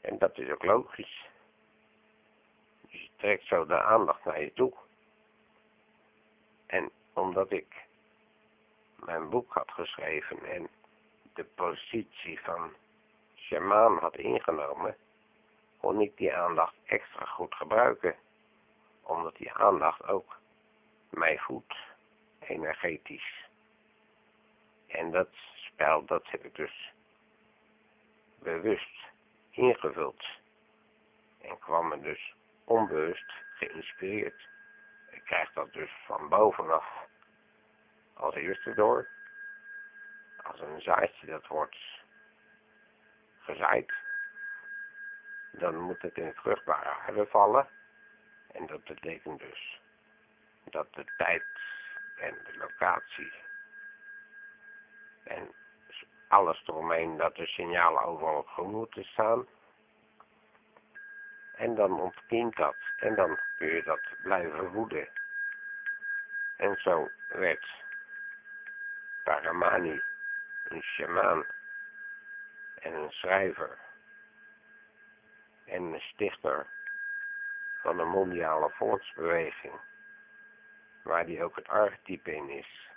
En 0.00 0.18
dat 0.18 0.38
is 0.38 0.50
ook 0.50 0.64
logisch. 0.64 1.28
Dus 2.80 3.00
je 3.00 3.10
trekt 3.16 3.46
zo 3.46 3.66
de 3.66 3.82
aandacht 3.82 4.24
naar 4.24 4.40
je 4.40 4.52
toe. 4.52 4.72
En 6.66 6.90
omdat 7.12 7.50
ik 7.50 7.86
mijn 8.94 9.28
boek 9.28 9.52
had 9.52 9.70
geschreven 9.70 10.44
en 10.44 10.68
de 11.38 11.44
positie 11.44 12.40
van 12.40 12.74
shamaan 13.34 13.98
had 13.98 14.16
ingenomen, 14.16 14.96
kon 15.80 16.00
ik 16.00 16.16
die 16.16 16.34
aandacht 16.34 16.74
extra 16.84 17.24
goed 17.24 17.54
gebruiken. 17.54 18.14
Omdat 19.02 19.36
die 19.36 19.52
aandacht 19.52 20.06
ook 20.06 20.36
mij 21.10 21.38
voedt, 21.38 21.74
energetisch. 22.38 23.46
En 24.86 25.10
dat 25.10 25.28
spel, 25.54 26.04
dat 26.04 26.30
heb 26.30 26.44
ik 26.44 26.54
dus 26.54 26.92
bewust 28.38 28.98
ingevuld. 29.50 30.24
En 31.40 31.58
kwam 31.58 31.88
me 31.88 32.00
dus 32.00 32.34
onbewust 32.64 33.32
geïnspireerd. 33.54 34.48
Ik 35.10 35.24
krijg 35.24 35.52
dat 35.52 35.72
dus 35.72 35.90
van 36.06 36.28
bovenaf 36.28 36.86
als 38.14 38.34
eerste 38.34 38.74
door. 38.74 39.08
Als 40.50 40.60
een 40.60 40.80
zaadje 40.80 41.26
dat 41.26 41.46
wordt 41.46 41.76
gezaaid. 43.38 43.92
Dan 45.52 45.76
moet 45.76 46.02
het 46.02 46.16
in 46.16 46.32
vruchtbare 46.34 46.90
aarde 46.90 47.26
vallen. 47.26 47.68
En 48.52 48.66
dat 48.66 48.84
betekent 48.84 49.40
dus 49.40 49.80
dat 50.64 50.94
de 50.94 51.04
tijd 51.16 51.44
en 52.16 52.34
de 52.44 52.56
locatie 52.58 53.32
en 55.24 55.52
alles 56.28 56.62
eromheen 56.66 57.16
dat 57.16 57.36
de 57.36 57.46
signalen 57.46 58.02
overal 58.02 58.42
groen 58.42 58.70
moeten 58.70 59.04
staan. 59.04 59.46
En 61.54 61.74
dan 61.74 62.00
ontkiemt 62.00 62.56
dat. 62.56 62.76
En 62.98 63.14
dan 63.14 63.38
kun 63.56 63.66
je 63.66 63.82
dat 63.82 64.00
blijven 64.22 64.72
voeden. 64.72 65.08
En 66.56 66.76
zo 66.76 67.10
werd 67.28 67.66
Paramani 69.24 70.02
een 70.68 70.82
shamaan 70.82 71.44
en 72.80 72.94
een 72.94 73.10
schrijver 73.10 73.78
en 75.64 75.82
een 75.82 76.00
stichter 76.00 76.66
van 77.82 77.98
een 77.98 78.08
mondiale 78.08 78.70
volksbeweging, 78.70 79.80
waar 81.02 81.26
die 81.26 81.42
ook 81.42 81.56
het 81.56 81.68
archetype 81.68 82.34
in 82.34 82.50
is. 82.50 82.88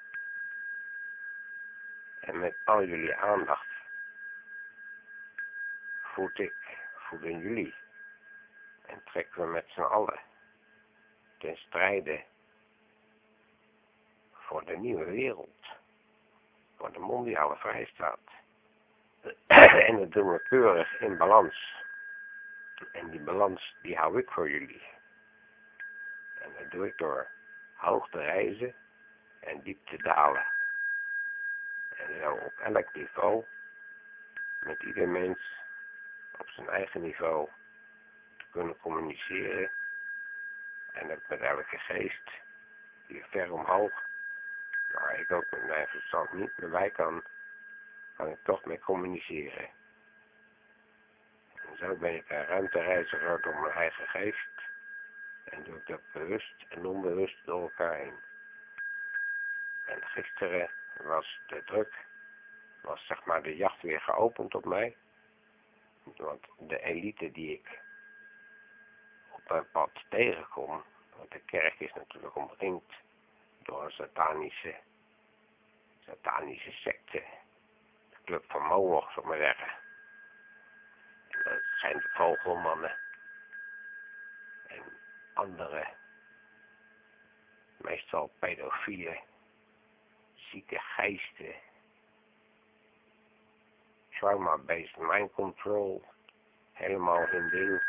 En 2.21 2.39
met 2.39 2.55
al 2.65 2.83
jullie 2.85 3.15
aandacht 3.15 3.69
voed 6.03 6.39
ik, 6.39 6.77
voeden 6.95 7.39
jullie 7.39 7.75
en 8.85 9.03
trekken 9.03 9.41
we 9.41 9.47
met 9.47 9.65
z'n 9.67 9.81
allen 9.81 10.19
ten 11.37 11.57
strijde 11.57 12.23
voor 14.31 14.65
de 14.65 14.77
nieuwe 14.77 15.05
wereld, 15.05 15.80
voor 16.81 16.91
de 16.91 16.99
mondiale 16.99 17.55
vrijstaat. 17.55 18.19
en 19.87 19.97
dat 19.97 20.11
doen 20.11 20.31
we 20.31 20.43
keurig 20.43 20.99
in 20.99 21.17
balans. 21.17 21.75
En 22.91 23.09
die 23.09 23.19
balans, 23.19 23.75
die 23.81 23.97
hou 23.97 24.19
ik 24.19 24.29
voor 24.29 24.49
jullie. 24.49 24.83
En 26.41 26.49
dat 26.59 26.71
doe 26.71 26.87
ik 26.87 26.97
door 26.97 27.27
hoog 27.75 28.09
te 28.09 28.17
reizen 28.17 28.73
en 29.39 29.61
diep 29.61 29.85
te 29.85 29.97
dalen. 29.97 30.45
En 31.97 32.19
zo 32.21 32.31
op 32.31 32.57
elk 32.57 32.93
niveau, 32.93 33.45
met 34.59 34.83
ieder 34.83 35.07
mens 35.07 35.39
op 36.37 36.49
zijn 36.49 36.69
eigen 36.69 37.01
niveau, 37.01 37.49
te 38.37 38.45
kunnen 38.51 38.77
communiceren. 38.79 39.71
En 40.93 41.11
ook 41.11 41.27
met 41.27 41.41
elke 41.41 41.77
geest, 41.77 42.29
die 43.07 43.25
ver 43.29 43.51
omhoog, 43.51 44.09
waar 44.91 45.19
ik 45.19 45.31
ook 45.31 45.51
met 45.51 45.67
mijn 45.67 45.87
verstand 45.87 46.33
niet 46.33 46.57
meer 46.57 46.69
bij 46.69 46.89
kan, 46.89 47.23
kan 48.15 48.27
ik 48.27 48.43
toch 48.43 48.65
mee 48.65 48.79
communiceren. 48.79 49.69
En 51.55 51.77
zo 51.77 51.95
ben 51.95 52.15
ik 52.15 52.29
een 52.29 52.45
ruimtereiziger 52.45 53.41
door 53.41 53.59
mijn 53.59 53.73
eigen 53.73 54.07
geest. 54.07 54.49
En 55.43 55.63
doe 55.63 55.75
ik 55.75 55.87
dat 55.87 56.01
bewust 56.13 56.65
en 56.69 56.85
onbewust 56.85 57.45
door 57.45 57.61
elkaar 57.61 57.95
heen. 57.95 58.19
En 59.85 60.01
gisteren 60.03 60.69
was 61.03 61.39
de 61.47 61.63
druk, 61.63 61.93
was 62.81 63.05
zeg 63.05 63.25
maar 63.25 63.43
de 63.43 63.55
jacht 63.55 63.81
weer 63.81 64.01
geopend 64.01 64.55
op 64.55 64.65
mij. 64.65 64.95
Want 66.03 66.45
de 66.57 66.81
elite 66.81 67.31
die 67.31 67.53
ik 67.53 67.79
op 69.29 69.49
mijn 69.49 69.69
pad 69.71 69.91
tegenkom, 70.09 70.83
want 71.17 71.31
de 71.31 71.39
kerk 71.39 71.79
is 71.79 71.93
natuurlijk 71.93 72.35
omringd 72.35 72.93
door 73.63 73.83
een 73.83 73.91
satanische, 73.91 74.75
satanische 76.05 76.71
secte. 76.71 77.23
De 78.09 78.17
club 78.25 78.43
van 78.47 78.65
Moloch, 78.65 79.11
zou 79.13 79.19
ik 79.19 79.31
maar 79.31 79.37
zeggen. 79.37 79.71
En 81.27 81.43
dat 81.43 81.61
zijn 81.79 81.97
de 81.97 82.09
vogelmannen. 82.13 82.97
En 84.67 84.83
andere, 85.33 85.87
meestal 87.77 88.31
pedofielen 88.39 89.19
zieke 90.51 90.79
geesten. 90.79 91.55
Trauma-based 94.09 94.97
mind 94.97 95.31
control. 95.31 96.03
Helemaal 96.73 97.25
hun 97.25 97.49
ding. 97.49 97.83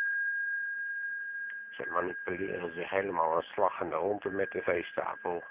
Ze 1.71 1.87
manipuleren 1.91 2.75
zich 2.75 2.91
helemaal 2.91 3.37
een 3.37 3.43
slag 3.43 3.81
in 3.81 3.89
de 3.89 4.31
met 4.31 4.51
de 4.51 4.63
veestapel. 4.63 5.45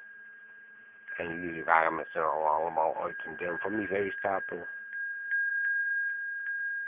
En 1.21 1.41
jullie 1.41 1.63
waren 1.63 1.95
met 1.95 2.07
z'n 2.11 2.19
allen 2.19 2.49
allemaal 2.49 2.97
ooit 2.97 3.25
een 3.25 3.37
deel 3.37 3.57
van 3.57 3.77
die 3.77 3.87
veestapel. 3.87 4.67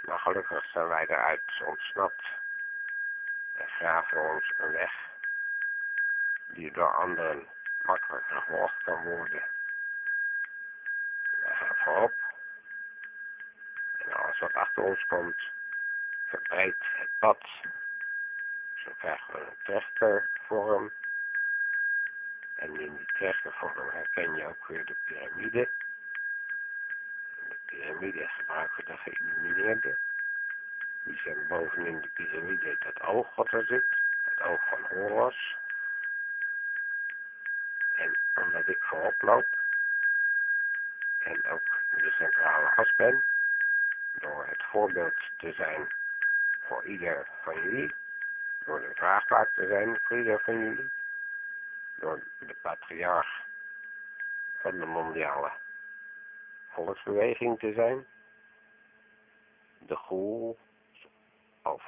Maar 0.02 0.20
gelukkig 0.20 0.66
zijn 0.66 0.88
wij 0.88 1.06
eruit 1.08 1.62
ontsnapt. 1.66 2.24
En 3.56 3.68
graven 3.68 4.30
ons 4.30 4.54
een 4.58 4.72
weg 4.72 4.92
die 6.48 6.72
door 6.72 6.94
anderen 6.94 7.48
makkelijker 7.84 8.42
gevolgd 8.42 8.84
kan 8.84 9.04
worden 9.04 9.44
voorop. 11.84 12.14
En 13.98 14.14
alles 14.14 14.40
wat 14.40 14.54
achter 14.54 14.84
ons 14.84 15.06
komt, 15.06 15.42
verbreidt 16.26 16.86
het 16.98 17.10
pad. 17.20 17.46
Zo 18.76 18.92
krijgen 18.98 19.34
we 19.34 19.40
een 19.40 19.64
trechtervorm. 19.64 20.92
En 22.64 22.80
in 22.80 22.96
die 22.98 23.06
trechtervorm 23.06 23.90
herken 23.90 24.36
je 24.36 24.46
ook 24.46 24.68
weer 24.68 24.86
de 24.86 24.96
piramide. 25.06 25.70
De 27.50 27.58
piramide 27.66 28.28
gebruiken 28.28 28.86
de 28.86 28.98
geïllumineerden. 28.98 29.98
Die 31.04 31.20
zijn 31.24 31.48
bovenin 31.48 32.02
de 32.02 32.08
piramide 32.08 32.76
het 32.80 33.02
oog 33.02 33.36
wat 33.36 33.52
er 33.52 33.66
zit. 33.66 33.86
Het 34.24 34.42
oog 34.42 34.68
van 34.70 34.86
Horus. 34.90 35.58
En 37.96 38.18
omdat 38.36 38.68
ik 38.68 38.84
voorop 38.84 39.22
loop, 39.22 39.48
en 41.20 41.46
ook 41.46 41.82
de 41.90 42.14
centrale 42.18 42.76
as 42.76 42.92
ben, 42.96 43.24
door 44.14 44.46
het 44.46 44.64
voorbeeld 44.64 45.16
te 45.38 45.54
zijn 45.54 45.88
voor 46.60 46.84
ieder 46.86 47.28
van 47.42 47.62
jullie, 47.62 47.96
door 48.66 48.80
de 48.80 48.92
vraagbaar 48.94 49.52
te 49.54 49.68
zijn 49.68 50.00
voor 50.04 50.18
ieder 50.18 50.40
van 50.40 50.60
jullie, 50.60 50.92
door 52.00 52.24
de 52.40 52.56
patriarch 52.62 53.42
van 54.62 54.80
de 54.80 54.86
mondiale 54.86 55.52
volksbeweging 56.70 57.60
te 57.60 57.74
zijn, 57.74 58.06
de 59.80 59.96
goel, 59.96 60.58
of 61.64 61.84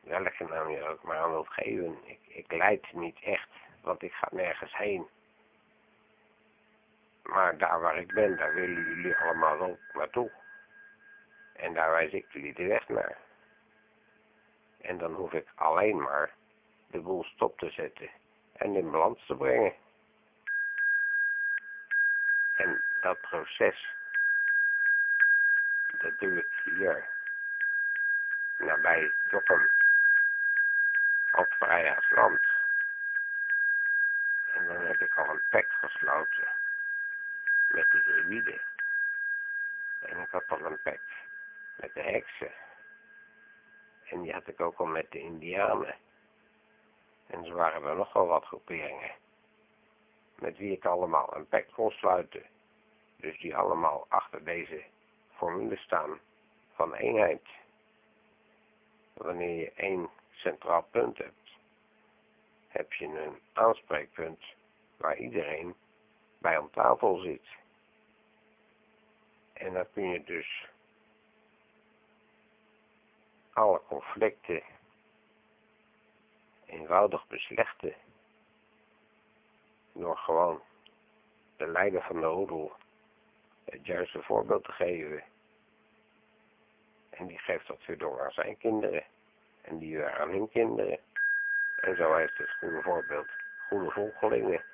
welke 0.00 0.44
naam 0.44 0.68
je 0.68 0.82
ook 0.88 1.02
maar 1.02 1.16
aan 1.16 1.30
wilt 1.30 1.48
geven. 1.48 1.98
Ik, 2.04 2.20
ik 2.26 2.52
leid 2.52 2.92
niet 2.92 3.18
echt, 3.22 3.48
want 3.80 4.02
ik 4.02 4.12
ga 4.12 4.28
nergens 4.30 4.76
heen. 4.76 5.08
Maar 7.22 7.58
daar 7.58 7.80
waar 7.80 7.98
ik 7.98 8.14
ben, 8.14 8.36
daar 8.36 8.54
willen 8.54 8.84
jullie 8.84 9.16
allemaal 9.16 9.58
ook 9.58 9.78
naartoe. 9.92 10.30
En 11.52 11.74
daar 11.74 11.90
wijs 11.90 12.12
ik 12.12 12.32
jullie 12.32 12.54
de 12.54 12.66
weg 12.66 12.88
naar. 12.88 13.18
En 14.80 14.98
dan 14.98 15.14
hoef 15.14 15.32
ik 15.32 15.48
alleen 15.54 16.02
maar 16.02 16.34
de 16.86 17.00
boel 17.00 17.24
stop 17.24 17.58
te 17.58 17.70
zetten 17.70 18.10
en 18.62 18.76
in 18.76 18.90
balans 18.90 19.26
te 19.26 19.36
brengen. 19.36 19.74
En 22.56 22.84
dat 23.00 23.20
proces, 23.20 23.94
dat 25.98 26.18
doe 26.18 26.38
ik 26.38 26.60
hier, 26.64 27.08
nabij 28.58 29.12
Dokkum, 29.30 29.70
op 31.32 31.52
Vrijheidsland. 31.52 32.40
En 34.54 34.66
dan 34.66 34.80
heb 34.86 35.00
ik 35.00 35.14
al 35.16 35.28
een 35.28 35.42
pact 35.48 35.72
gesloten 35.72 36.48
met 37.66 37.90
de 37.90 38.02
druïden. 38.02 38.60
En 40.00 40.20
ik 40.20 40.30
had 40.30 40.48
al 40.48 40.64
een 40.64 40.82
pact 40.82 41.10
met 41.76 41.94
de 41.94 42.02
heksen. 42.02 42.52
En 44.04 44.22
die 44.22 44.32
had 44.32 44.48
ik 44.48 44.60
ook 44.60 44.78
al 44.78 44.86
met 44.86 45.10
de 45.10 45.18
indianen. 45.18 45.96
En 47.42 47.48
zo 47.48 47.54
waren 47.54 47.82
er 47.82 47.96
nogal 47.96 48.26
wat 48.26 48.44
groeperingen. 48.44 49.10
Met 50.34 50.58
wie 50.58 50.72
ik 50.72 50.84
allemaal 50.84 51.36
een 51.36 51.46
pact 51.48 51.72
kon 51.72 51.90
sluiten. 51.90 52.42
Dus 53.16 53.40
die 53.40 53.56
allemaal 53.56 54.06
achter 54.08 54.44
deze 54.44 54.84
formule 55.34 55.76
staan 55.76 56.18
van 56.74 56.94
eenheid. 56.94 57.42
Wanneer 59.12 59.56
je 59.56 59.72
één 59.72 60.10
centraal 60.30 60.82
punt 60.90 61.18
hebt, 61.18 61.50
heb 62.68 62.92
je 62.92 63.06
een 63.06 63.38
aanspreekpunt 63.52 64.44
waar 64.96 65.16
iedereen 65.16 65.74
bij 66.38 66.58
om 66.58 66.70
tafel 66.70 67.16
zit. 67.16 67.46
En 69.52 69.72
dan 69.72 69.86
kun 69.92 70.08
je 70.08 70.24
dus 70.24 70.66
alle 73.52 73.80
conflicten 73.88 74.62
eenvoudig 76.72 77.26
beslechten 77.26 77.94
door 79.92 80.16
gewoon 80.16 80.62
de 81.56 81.66
leider 81.66 82.02
van 82.02 82.20
de 82.20 82.26
roedel 82.26 82.72
het 83.64 83.86
juiste 83.86 84.22
voorbeeld 84.22 84.64
te 84.64 84.72
geven. 84.72 85.22
En 87.10 87.26
die 87.26 87.38
geeft 87.38 87.66
dat 87.66 87.86
weer 87.86 87.98
door 87.98 88.24
aan 88.24 88.32
zijn 88.32 88.58
kinderen. 88.58 89.04
En 89.62 89.78
die 89.78 89.96
weer 89.96 90.20
aan 90.20 90.30
hun 90.30 90.48
kinderen. 90.48 90.98
En 91.80 91.96
zo 91.96 92.14
heeft 92.14 92.38
het 92.38 92.50
goede 92.50 92.82
voorbeeld 92.82 93.28
goede 93.68 93.90
volgelingen. 93.90 94.64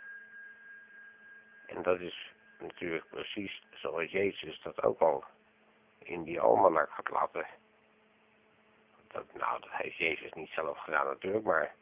En 1.67 1.83
dat 1.83 2.01
is 2.01 2.33
natuurlijk 2.59 3.09
precies 3.09 3.63
zoals 3.71 4.11
Jezus 4.11 4.61
dat 4.63 4.83
ook 4.83 5.01
al 5.01 5.25
in 5.99 6.23
die 6.23 6.41
almanak 6.41 6.91
had 6.91 7.11
laten. 7.11 7.47
Dat, 9.09 9.25
nou, 9.35 9.61
dat 9.61 9.71
heeft 9.73 9.97
Jezus 9.97 10.33
niet 10.33 10.51
zelf 10.51 10.79
gedaan 10.79 11.07
natuurlijk, 11.07 11.45
maar 11.45 11.75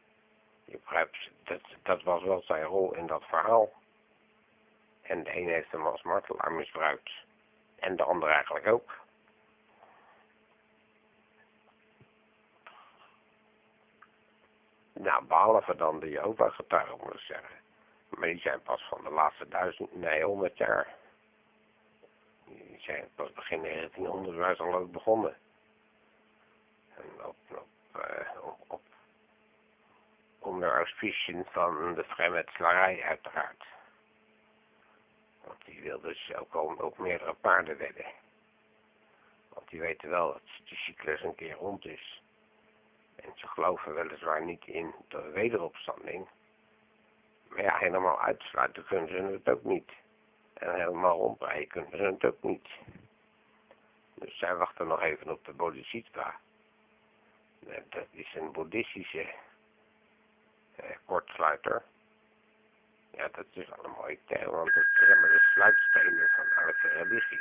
je 0.66 0.78
begrijpt, 0.78 1.30
dat, 1.44 1.60
dat 1.82 2.02
was 2.02 2.22
wel 2.22 2.42
zijn 2.42 2.64
rol 2.64 2.94
in 2.94 3.06
dat 3.06 3.24
verhaal. 3.24 3.72
En 5.02 5.22
de 5.22 5.36
een 5.36 5.48
heeft 5.48 5.70
hem 5.70 5.86
als 5.86 6.02
martelaar 6.02 6.52
misbruikt. 6.52 7.10
En 7.76 7.96
de 7.96 8.02
ander 8.02 8.28
eigenlijk 8.28 8.66
ook. 8.66 9.04
Nou, 14.92 15.24
behalve 15.24 15.76
dan 15.76 16.00
de 16.00 16.08
Jehovah-getuigen, 16.08 16.98
moet 17.02 17.14
ik 17.14 17.20
zeggen. 17.20 17.56
Maar 18.08 18.28
die 18.28 18.40
zijn 18.40 18.62
pas 18.62 18.82
van 18.88 19.04
de 19.04 19.10
laatste 19.10 19.48
duizend, 19.48 19.96
nee, 19.96 20.22
honderd 20.22 20.56
jaar. 20.56 20.94
Die 22.44 22.80
zijn 22.80 23.08
pas 23.14 23.32
begin 23.32 23.62
1900 23.62 24.36
waar 24.36 24.56
ze 24.56 24.62
al 24.62 24.74
ook 24.74 24.92
begonnen. 24.92 25.36
En 26.94 27.24
op, 27.24 27.36
op, 27.50 28.56
op 28.66 28.80
onder 30.46 30.76
auspiciën 30.76 31.44
van 31.50 31.94
de 31.94 32.04
vrijmetselaarij 32.04 33.02
uiteraard. 33.02 33.64
Want 35.44 35.64
die 35.64 35.80
wil 35.80 36.00
dus 36.00 36.34
ook 36.34 36.54
al 36.54 36.94
meerdere 36.96 37.34
paarden 37.34 37.78
wedden. 37.78 38.06
Want 39.48 39.68
die 39.68 39.80
weten 39.80 40.08
wel 40.08 40.32
dat 40.32 40.42
de 40.64 40.74
cyclus 40.74 41.22
een 41.22 41.34
keer 41.34 41.54
rond 41.54 41.84
is. 41.84 42.22
En 43.16 43.32
ze 43.34 43.46
geloven 43.46 43.94
weliswaar 43.94 44.44
niet 44.44 44.66
in 44.66 44.94
de 45.08 45.30
wederopstanding. 45.30 46.28
Maar 47.48 47.62
ja, 47.62 47.76
helemaal 47.78 48.20
uitsluiten 48.20 48.84
kunnen 48.84 49.08
ze 49.08 49.14
het 49.14 49.48
ook 49.48 49.64
niet. 49.64 49.90
En 50.54 50.74
helemaal 50.74 51.16
rondbreien 51.18 51.68
kunnen 51.68 51.96
ze 51.96 52.02
het 52.02 52.24
ook 52.24 52.42
niet. 52.42 52.68
Dus 54.14 54.38
zij 54.38 54.56
wachten 54.56 54.86
nog 54.86 55.02
even 55.02 55.30
op 55.30 55.44
de 55.44 55.52
Bodhisattva. 55.52 56.40
Dat 57.88 58.06
is 58.10 58.34
een 58.34 58.52
boeddhistische 58.52 59.34
kortsluiter. 61.04 61.82
Ja, 63.10 63.28
dat 63.32 63.46
is 63.52 63.72
al 63.72 63.84
een 63.84 63.90
mooie 63.90 64.18
term, 64.26 64.50
want 64.50 64.70
zijn 64.70 65.20
maar 65.20 65.30
de 65.30 65.50
sluitstenen 65.52 66.28
van 66.36 66.62
elke 66.62 66.88
religie. 66.88 67.40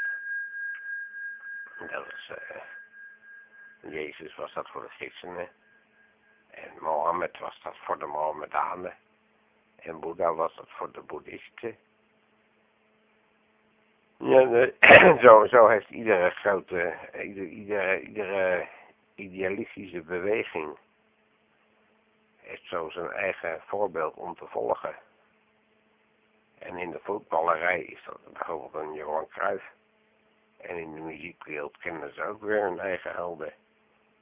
Dat 1.92 2.06
is, 2.14 2.32
uh, 2.32 3.92
Jezus 3.92 4.36
was 4.36 4.54
dat 4.54 4.70
voor 4.70 4.82
de 4.82 4.90
christenen. 4.90 5.50
En 6.52 6.72
Mohammed 6.80 7.38
was 7.38 7.60
dat 7.64 7.78
voor 7.78 8.00
de 8.00 8.06
Mohammedanen. 8.06 8.94
En 9.76 10.00
Boeddha 10.00 10.34
was 10.34 10.56
dat 10.56 10.70
voor 10.70 10.92
de 10.92 11.02
boeddhisten. 11.02 11.78
Ja, 14.18 14.70
zo, 15.26 15.46
zo 15.46 15.68
heeft 15.68 15.90
iedere 15.90 16.30
grote, 16.30 16.96
iedere, 17.24 18.02
iedere 18.02 18.68
idealistische 19.16 20.02
beweging 20.02 20.78
heeft 22.46 22.66
zo 22.68 22.90
zijn 22.90 23.12
eigen 23.12 23.62
voorbeeld 23.62 24.16
om 24.16 24.36
te 24.36 24.48
volgen. 24.48 24.96
En 26.60 26.78
in 26.78 26.92
de 26.92 27.00
voetballerij 27.04 27.82
is 27.82 28.04
dat 28.06 28.34
bijvoorbeeld 28.34 28.74
een 28.84 28.94
Johan 28.94 29.28
Cruijff. 29.28 29.66
En 30.58 30.78
in 30.78 30.94
de 30.94 31.02
muziekwereld 31.02 31.78
kennen 31.78 32.14
ze 32.14 32.24
ook 32.24 32.42
weer 32.42 32.62
hun 32.62 32.80
eigen 32.80 33.12
helden. 33.12 33.54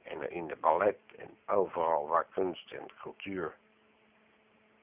En 0.02 0.30
in 0.30 0.46
de 0.46 0.56
ballet 0.56 0.98
en 1.16 1.36
overal 1.46 2.08
waar 2.08 2.26
kunst 2.30 2.72
en 2.72 2.86
cultuur 3.00 3.54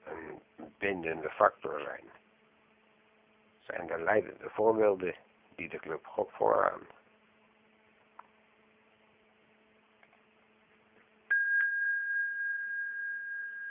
een 0.04 0.42
bindende 0.78 1.30
factor 1.30 1.82
zijn. 1.82 2.10
Zijn 3.60 3.88
de 3.88 4.00
leidende 4.00 4.50
voorbeelden 4.50 5.16
die 5.56 5.70
de 5.70 5.80
club 5.80 6.06
God 6.06 6.32
vooraan. 6.32 6.82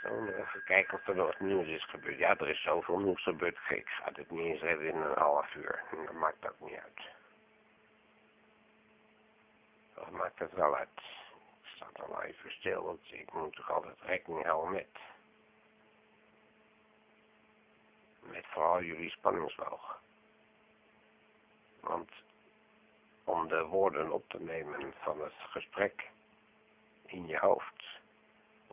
even 0.19 0.63
kijken 0.63 0.97
of 0.97 1.07
er 1.07 1.15
nog 1.15 1.39
nieuws 1.39 1.67
is 1.67 1.85
gebeurd. 1.85 2.17
Ja, 2.17 2.37
er 2.37 2.49
is 2.49 2.61
zoveel 2.61 2.99
nieuws 2.99 3.23
gebeurd. 3.23 3.57
Ik 3.69 3.87
ga 3.87 4.11
dit 4.11 4.31
niet 4.31 4.45
eens 4.45 4.61
redden 4.61 4.87
in 4.87 4.95
een 4.95 5.17
half 5.17 5.55
uur. 5.55 5.83
Dat 6.05 6.13
maakt 6.13 6.47
ook 6.47 6.59
niet 6.59 6.79
uit. 6.79 7.09
Dat 9.93 10.09
maakt 10.09 10.39
het 10.39 10.53
wel 10.53 10.75
uit. 10.75 10.89
Ik 11.61 11.69
sta 11.75 11.85
al 12.03 12.21
even 12.21 12.51
stil, 12.51 12.83
want 12.83 13.11
ik 13.11 13.33
moet 13.33 13.55
toch 13.55 13.71
altijd 13.71 14.01
rekening 14.01 14.45
houden 14.45 14.71
met. 14.71 14.99
Met 18.19 18.45
vooral 18.45 18.81
jullie 18.81 19.09
spanningsboog. 19.09 20.01
Want 21.79 22.11
om 23.23 23.47
de 23.47 23.63
woorden 23.63 24.11
op 24.11 24.29
te 24.29 24.39
nemen 24.39 24.93
van 24.99 25.21
het 25.21 25.33
gesprek 25.37 26.09
in 27.05 27.27
je 27.27 27.37
hoofd 27.37 28.00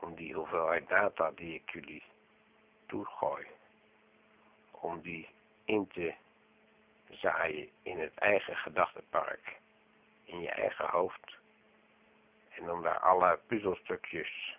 om 0.01 0.15
die 0.15 0.35
hoeveelheid 0.35 0.89
data 0.89 1.31
die 1.31 1.55
ik 1.55 1.71
jullie 1.71 2.03
toegooi, 2.87 3.47
om 4.71 5.01
die 5.01 5.29
in 5.65 5.87
te 5.87 6.15
zaaien 7.11 7.69
in 7.83 7.99
het 7.99 8.15
eigen 8.15 8.57
gedachtenpark, 8.57 9.57
in 10.25 10.41
je 10.41 10.51
eigen 10.51 10.89
hoofd, 10.89 11.37
en 12.49 12.71
om 12.71 12.83
daar 12.83 12.99
alle 12.99 13.39
puzzelstukjes 13.47 14.57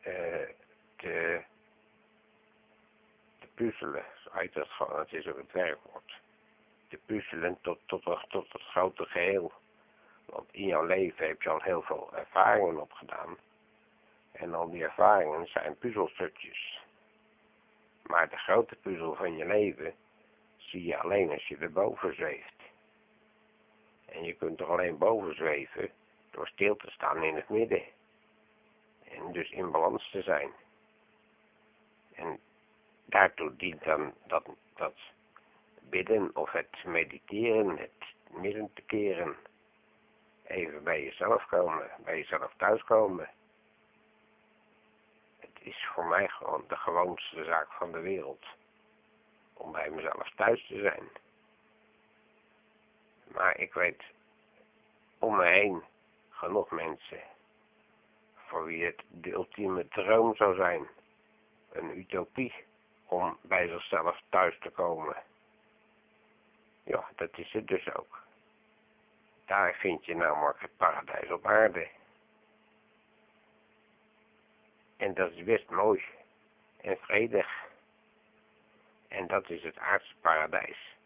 uh, 0.00 0.48
te, 0.96 1.42
te 3.38 3.46
puzzelen, 3.54 4.04
heet 4.30 4.52
dat 4.52 4.68
het 4.78 5.12
is 5.12 5.26
ook 5.26 5.36
het 5.36 5.52
werkwoord, 5.52 6.20
te 6.88 6.96
puzzelen 7.06 7.58
tot, 7.60 7.78
tot, 7.86 8.02
tot 8.28 8.52
het 8.52 8.62
grote 8.62 9.04
geheel. 9.04 9.52
Want 10.30 10.52
in 10.52 10.66
jouw 10.66 10.84
leven 10.84 11.26
heb 11.26 11.42
je 11.42 11.48
al 11.48 11.62
heel 11.62 11.82
veel 11.82 12.10
ervaringen 12.14 12.80
opgedaan. 12.80 13.36
En 14.32 14.54
al 14.54 14.70
die 14.70 14.82
ervaringen 14.82 15.46
zijn 15.46 15.78
puzzelstukjes. 15.78 16.80
Maar 18.02 18.28
de 18.28 18.36
grote 18.36 18.76
puzzel 18.76 19.14
van 19.14 19.36
je 19.36 19.46
leven 19.46 19.94
zie 20.56 20.84
je 20.84 20.98
alleen 20.98 21.30
als 21.30 21.48
je 21.48 21.56
erboven 21.56 22.14
zweeft. 22.14 22.54
En 24.06 24.24
je 24.24 24.34
kunt 24.34 24.60
er 24.60 24.70
alleen 24.70 24.98
boven 24.98 25.34
zweven 25.34 25.90
door 26.30 26.48
stil 26.48 26.76
te 26.76 26.90
staan 26.90 27.22
in 27.22 27.34
het 27.34 27.48
midden. 27.48 27.82
En 29.04 29.32
dus 29.32 29.50
in 29.50 29.70
balans 29.70 30.10
te 30.10 30.22
zijn. 30.22 30.50
En 32.14 32.40
daartoe 33.04 33.56
dient 33.56 33.84
dan 33.84 34.14
dat 34.26 34.48
dat 34.74 34.94
bidden 35.80 36.36
of 36.36 36.50
het 36.50 36.84
mediteren, 36.84 37.78
het 37.78 38.04
midden 38.30 38.70
te 38.74 38.82
keren. 38.82 39.36
Even 40.50 40.82
bij 40.82 41.04
jezelf 41.04 41.46
komen, 41.46 41.90
bij 42.04 42.16
jezelf 42.16 42.52
thuiskomen. 42.56 43.28
Het 45.38 45.58
is 45.60 45.86
voor 45.94 46.06
mij 46.06 46.28
gewoon 46.28 46.64
de 46.68 46.76
gewoonste 46.76 47.44
zaak 47.44 47.72
van 47.72 47.92
de 47.92 48.00
wereld. 48.00 48.46
Om 49.52 49.72
bij 49.72 49.90
mezelf 49.90 50.30
thuis 50.36 50.66
te 50.66 50.80
zijn. 50.80 51.08
Maar 53.24 53.58
ik 53.58 53.74
weet 53.74 54.02
om 55.18 55.36
me 55.36 55.44
heen 55.44 55.82
genoeg 56.28 56.70
mensen 56.70 57.22
voor 58.34 58.64
wie 58.64 58.84
het 58.84 59.02
de 59.08 59.30
ultieme 59.30 59.88
droom 59.88 60.36
zou 60.36 60.54
zijn. 60.54 60.88
Een 61.72 61.98
utopie 61.98 62.54
om 63.06 63.38
bij 63.42 63.68
zichzelf 63.68 64.20
thuis 64.28 64.58
te 64.58 64.70
komen. 64.70 65.22
Ja, 66.82 67.08
dat 67.16 67.38
is 67.38 67.52
het 67.52 67.66
dus 67.66 67.94
ook. 67.94 68.19
Daar 69.50 69.74
vind 69.74 70.04
je 70.04 70.16
namelijk 70.16 70.60
het 70.60 70.76
paradijs 70.76 71.30
op 71.30 71.46
aarde. 71.46 71.88
En 74.96 75.14
dat 75.14 75.32
is 75.32 75.44
best 75.44 75.70
mooi 75.70 76.04
en 76.80 76.96
vredig. 76.98 77.48
En 79.08 79.26
dat 79.26 79.50
is 79.50 79.62
het 79.62 79.78
aardse 79.78 80.14
paradijs. 80.20 80.96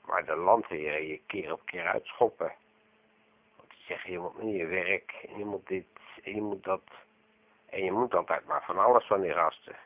Waar 0.00 0.24
de 0.24 0.36
landheren 0.36 1.06
je 1.06 1.20
keer 1.26 1.52
op 1.52 1.64
keer 1.64 1.86
uitschoppen. 1.86 2.52
Want 3.56 3.72
die 3.86 4.12
je 4.12 4.18
moet 4.18 4.42
niet 4.42 4.56
je 4.56 4.66
werk, 4.66 5.12
en 5.28 5.38
je 5.38 5.44
moet 5.44 5.66
dit, 5.66 5.86
en 6.22 6.34
je 6.34 6.42
moet 6.42 6.64
dat. 6.64 6.84
En 7.66 7.84
je 7.84 7.92
moet 7.92 8.14
altijd 8.14 8.44
maar 8.46 8.64
van 8.64 8.78
alles 8.78 9.06
van 9.06 9.20
die 9.20 9.32
rasten. 9.32 9.76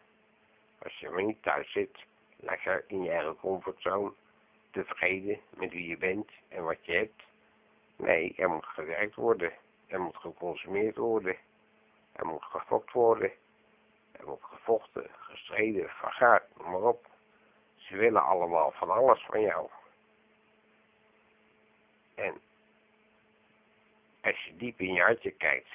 Als 0.79 0.99
je 0.99 1.09
maar 1.09 1.25
niet 1.25 1.43
thuis 1.43 1.73
zit, 1.73 1.99
lekker 2.37 2.85
in 2.87 3.03
je 3.03 3.11
eigen 3.11 3.37
comfortzone, 3.37 4.13
tevreden 4.71 5.41
met 5.57 5.71
wie 5.71 5.89
je 5.89 5.97
bent 5.97 6.31
en 6.49 6.65
wat 6.65 6.87
je 6.87 6.93
hebt. 6.93 7.33
Nee, 7.97 8.35
er 8.37 8.51
moet 8.51 8.67
gewerkt 8.67 9.15
worden. 9.15 9.53
Er 9.87 10.01
moet 10.01 10.17
geconsumeerd 10.17 10.97
worden. 10.97 11.37
Er 12.13 12.27
moet 12.27 12.45
gefokt 12.45 12.93
worden. 12.93 13.33
Er 14.13 14.27
moet 14.27 14.43
gevochten, 14.43 15.11
gestreden, 15.11 15.89
vergaard, 15.89 16.57
noem 16.57 16.71
maar 16.71 16.83
op. 16.83 17.07
Ze 17.77 17.97
willen 17.97 18.23
allemaal 18.23 18.71
van 18.71 18.91
alles 18.91 19.25
van 19.25 19.41
jou. 19.41 19.69
En 22.15 22.41
als 24.23 24.45
je 24.45 24.57
diep 24.57 24.81
in 24.81 24.93
je 24.93 25.03
hartje 25.03 25.31
kijkt, 25.31 25.73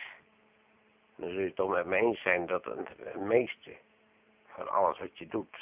dan 1.16 1.30
zul 1.30 1.40
je 1.40 1.46
het 1.46 1.56
toch 1.56 1.70
met 1.70 1.86
me 1.86 1.98
eens 1.98 2.22
zijn 2.22 2.46
dat 2.46 2.66
het 2.66 3.16
meeste 3.16 3.78
van 4.48 4.70
alles 4.70 5.00
wat 5.00 5.18
je 5.18 5.28
doet, 5.28 5.58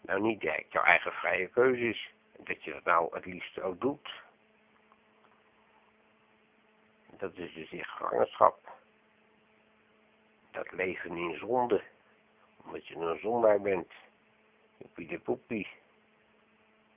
nou 0.00 0.20
niet 0.20 0.40
direct 0.40 0.72
jouw 0.72 0.84
eigen 0.84 1.12
vrije 1.12 1.48
keuze 1.48 1.88
is. 1.88 2.12
Dat 2.38 2.64
je 2.64 2.72
dat 2.72 2.84
nou 2.84 3.14
het 3.14 3.24
liefst 3.24 3.60
ook 3.60 3.80
doet. 3.80 4.21
Dat 7.22 7.36
is 7.36 7.54
dus 7.54 7.70
die 7.70 7.84
gevangenschap. 7.84 8.58
Dat 10.50 10.72
leven 10.72 11.16
in 11.16 11.38
zonde. 11.38 11.82
Omdat 12.64 12.86
je 12.86 12.96
een 12.96 13.18
zondaar 13.20 13.60
bent. 13.60 13.92
Joepie 14.76 15.08
de 15.08 15.18
poepie. 15.18 15.68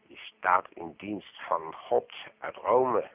Je 0.08 0.16
staat 0.18 0.68
in 0.74 0.94
dienst 0.98 1.42
van 1.42 1.74
God 1.74 2.14
uit 2.40 2.56
Rome. 2.56 3.10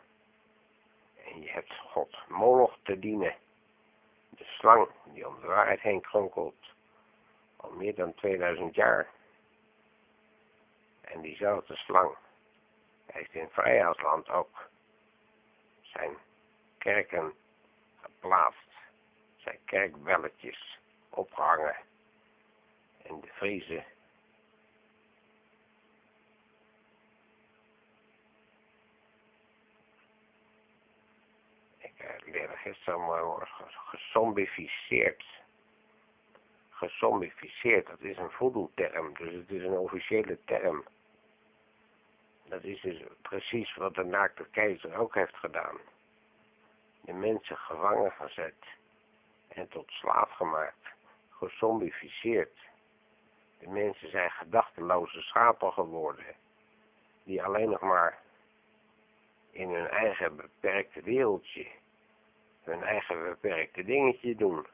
En 1.24 1.42
je 1.42 1.50
hebt 1.50 1.72
God 1.74 2.16
Moloch 2.28 2.78
te 2.82 2.98
dienen. 2.98 3.34
De 4.28 4.44
slang 4.44 4.88
die 5.04 5.28
om 5.28 5.40
de 5.40 5.46
waarheid 5.46 5.80
heen 5.80 6.00
kronkelt. 6.00 6.64
Al 7.56 7.70
meer 7.70 7.94
dan 7.94 8.14
2000 8.14 8.74
jaar. 8.74 9.08
En 11.00 11.20
diezelfde 11.20 11.76
slang 11.76 12.16
heeft 13.06 13.34
in 13.34 13.48
Vrijheidsland 13.48 14.28
ook 14.28 14.68
zijn 15.82 16.16
kerken 16.80 17.32
geplaatst. 18.00 18.68
Zijn 19.36 19.58
kerkbelletjes 19.64 20.78
opgehangen. 21.10 21.76
En 23.02 23.20
de 23.20 23.28
Friese 23.32 23.84
ik 31.78 31.92
uh, 32.02 32.32
leerde 32.32 32.56
gisteren 32.56 33.00
woord 33.00 33.48
gesombificeerd. 33.64 35.24
Gesombificeerd, 36.70 37.86
dat 37.86 38.00
is 38.00 38.16
een 38.16 38.30
voodoo-term, 38.30 39.14
dus 39.14 39.32
het 39.32 39.50
is 39.50 39.62
een 39.62 39.78
officiële 39.78 40.38
term. 40.44 40.84
Dat 42.44 42.64
is 42.64 42.80
dus 42.80 43.02
precies 43.22 43.74
wat 43.74 43.94
de 43.94 44.04
naakte 44.04 44.46
keizer 44.50 44.94
ook 44.94 45.14
heeft 45.14 45.36
gedaan. 45.36 45.78
De 47.10 47.16
mensen 47.16 47.56
gevangen 47.56 48.12
gezet 48.12 48.64
en 49.48 49.68
tot 49.68 49.90
slaaf 49.90 50.30
gemaakt, 50.30 50.86
gesombificeerd. 51.30 52.58
De 53.58 53.68
mensen 53.68 54.10
zijn 54.10 54.30
gedachteloze 54.30 55.20
schapen 55.20 55.72
geworden, 55.72 56.34
die 57.24 57.42
alleen 57.42 57.70
nog 57.70 57.80
maar 57.80 58.18
in 59.50 59.68
hun 59.68 59.88
eigen 59.88 60.36
beperkte 60.36 61.02
wereldje, 61.02 61.66
hun 62.62 62.82
eigen 62.82 63.22
beperkte 63.24 63.84
dingetje 63.84 64.34
doen. 64.34 64.66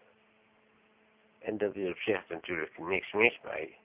En 1.38 1.58
dat 1.58 1.74
is 1.74 1.90
op 1.90 1.98
zich 1.98 2.28
natuurlijk 2.28 2.78
niks 2.78 3.12
mis 3.12 3.40
mee, 3.40 3.78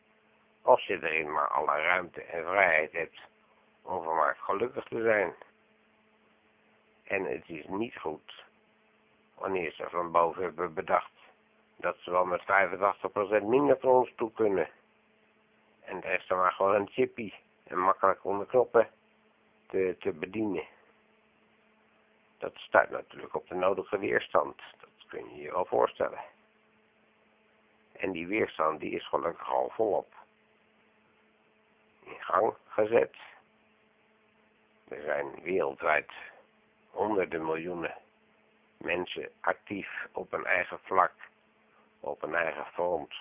als 0.62 0.86
je 0.86 1.04
erin 1.04 1.32
maar 1.32 1.48
alle 1.48 1.82
ruimte 1.82 2.24
en 2.24 2.44
vrijheid 2.44 2.92
hebt 2.92 3.20
om 3.82 4.04
vermaakt 4.04 4.40
gelukkig 4.40 4.84
te 4.84 5.02
zijn. 5.02 5.34
En 7.12 7.26
het 7.26 7.50
is 7.50 7.65
niet 7.67 7.97
goed 7.97 8.43
wanneer 9.36 9.71
ze 9.71 9.89
van 9.89 10.12
boven 10.12 10.43
hebben 10.43 10.74
bedacht 10.74 11.12
dat 11.76 11.97
ze 11.97 12.12
wel 12.12 12.26
met 12.26 12.41
85% 12.41 13.43
minder 13.43 13.80
voor 13.80 14.00
ons 14.00 14.13
toe 14.15 14.32
kunnen. 14.32 14.69
En 15.80 16.00
de 16.00 16.24
dan 16.28 16.38
maar 16.38 16.52
gewoon 16.52 16.76
een 16.76 16.89
chippy 16.89 17.34
en 17.63 17.80
makkelijk 17.80 18.26
onder 18.26 18.45
knoppen 18.47 18.89
te, 19.67 19.95
te 20.00 20.12
bedienen. 20.12 20.63
Dat 22.38 22.56
staat 22.56 22.89
natuurlijk 22.89 23.36
op 23.36 23.47
de 23.47 23.56
nodige 23.56 23.97
weerstand. 23.97 24.62
Dat 24.80 25.08
kun 25.08 25.36
je 25.36 25.41
je 25.41 25.52
wel 25.52 25.65
voorstellen. 25.65 26.24
En 27.91 28.12
die 28.12 28.28
weerstand 28.28 28.80
die 28.80 28.91
is 28.91 29.08
gelukkig 29.08 29.50
al 29.52 29.69
volop 29.69 30.13
in 32.04 32.19
gang 32.19 32.54
gezet. 32.67 33.15
Er 34.88 35.02
zijn 35.02 35.41
wereldwijd 35.41 36.12
honderden 36.91 37.45
miljoenen 37.45 37.95
mensen 38.77 39.30
actief 39.39 40.08
op 40.12 40.34
een 40.34 40.45
eigen 40.45 40.80
vlak, 40.80 41.13
op 41.99 42.23
een 42.23 42.36
eigen 42.36 42.65
front, 42.65 43.13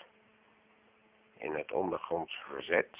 in 1.36 1.54
het 1.54 1.72
ondergronds 1.72 2.34
verzet. 2.34 2.96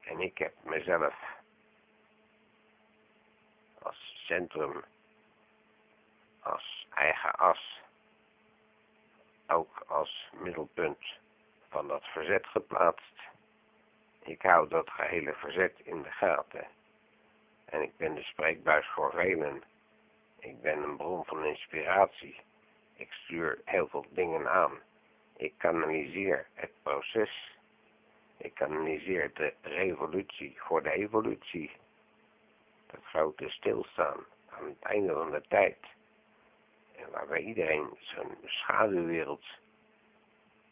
En 0.00 0.20
ik 0.20 0.38
heb 0.38 0.54
mezelf 0.62 1.14
als 3.82 4.24
centrum, 4.26 4.84
als 6.40 6.86
eigen 6.94 7.34
as, 7.34 7.80
ook 9.46 9.84
als 9.86 10.30
middelpunt 10.32 11.04
van 11.68 11.88
dat 11.88 12.04
verzet 12.04 12.46
geplaatst. 12.46 13.20
Ik 14.18 14.42
hou 14.42 14.68
dat 14.68 14.90
gehele 14.90 15.34
verzet 15.34 15.80
in 15.82 16.02
de 16.02 16.10
gaten. 16.10 16.66
En 17.72 17.82
ik 17.82 17.96
ben 17.96 18.14
de 18.14 18.22
spreekbuis 18.22 18.86
voor 18.86 19.10
velen. 19.10 19.62
Ik 20.38 20.60
ben 20.60 20.82
een 20.82 20.96
bron 20.96 21.24
van 21.24 21.44
inspiratie. 21.44 22.40
Ik 22.94 23.12
stuur 23.12 23.60
heel 23.64 23.88
veel 23.88 24.06
dingen 24.10 24.50
aan. 24.50 24.72
Ik 25.36 25.54
kanaliseer 25.56 26.46
het 26.54 26.70
proces. 26.82 27.56
Ik 28.36 28.54
kanaliseer 28.54 29.30
de 29.34 29.54
revolutie 29.60 30.54
voor 30.56 30.82
de 30.82 30.92
evolutie. 30.92 31.70
Het 32.86 33.04
grote 33.04 33.48
stilstaan 33.48 34.24
aan 34.48 34.64
het 34.64 34.82
einde 34.82 35.12
van 35.12 35.30
de 35.30 35.42
tijd. 35.48 35.78
En 36.96 37.10
waarbij 37.10 37.40
iedereen 37.40 37.96
zijn 38.00 38.36
schaduwwereld 38.44 39.44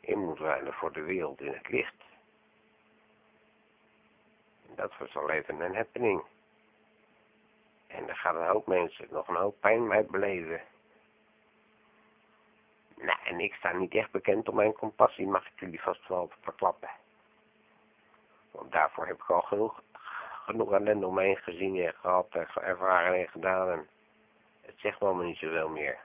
in 0.01 0.19
moet 0.19 0.39
ruilen 0.39 0.73
voor 0.73 0.93
de 0.93 1.03
wereld 1.03 1.41
in 1.41 1.53
het 1.53 1.69
licht 1.69 2.01
dat 4.81 4.97
was 4.99 5.17
al 5.17 5.31
even 5.31 5.61
een 5.61 5.75
happening. 5.75 6.23
En 7.91 8.07
daar 8.07 8.17
gaan 8.17 8.37
een 8.37 8.49
hoop 8.49 8.67
mensen 8.67 9.07
nog 9.11 9.29
een 9.29 9.35
hoop 9.37 9.61
pijn 9.61 9.87
mee 9.87 10.03
beleven. 10.03 10.61
Nou, 12.97 13.19
en 13.25 13.41
ik 13.41 13.55
sta 13.55 13.73
niet 13.73 13.95
echt 13.95 14.11
bekend 14.11 14.49
om 14.49 14.55
mijn 14.55 14.73
compassie, 14.73 15.27
mag 15.27 15.47
ik 15.47 15.61
jullie 15.61 15.81
vast 15.81 16.09
wel 16.09 16.31
verklappen. 16.41 16.91
Want 18.51 18.73
daarvoor 18.73 19.07
heb 19.07 19.17
ik 19.17 19.31
al 19.31 19.41
genoeg, 19.41 19.83
genoeg 20.45 20.73
ellende 20.73 21.07
omheen 21.07 21.37
gezien 21.37 21.77
en 21.77 21.95
gehad 21.95 22.29
en 22.31 22.47
ervaren 22.55 23.19
en 23.19 23.29
gedaan. 23.29 23.71
En 23.71 23.89
het 24.61 24.75
zegt 24.79 25.01
me 25.01 25.07
allemaal 25.07 25.27
niet 25.27 25.39
zoveel 25.39 25.69
meer. 25.69 25.99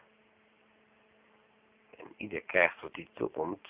En 1.98 2.14
ieder 2.18 2.42
krijgt 2.42 2.82
wat 2.82 2.96
hij 2.96 3.08
toekomt. 3.14 3.68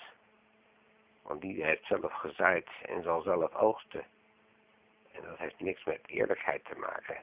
Want 1.22 1.40
die 1.40 1.64
heeft 1.64 1.86
zelf 1.86 2.12
gezaaid 2.12 2.68
en 2.82 3.02
zal 3.02 3.20
zelf 3.20 3.54
oogsten. 3.54 4.04
En 5.12 5.22
dat 5.22 5.38
heeft 5.38 5.60
niks 5.60 5.84
met 5.84 6.00
eerlijkheid 6.06 6.64
te 6.64 6.74
maken, 6.74 7.16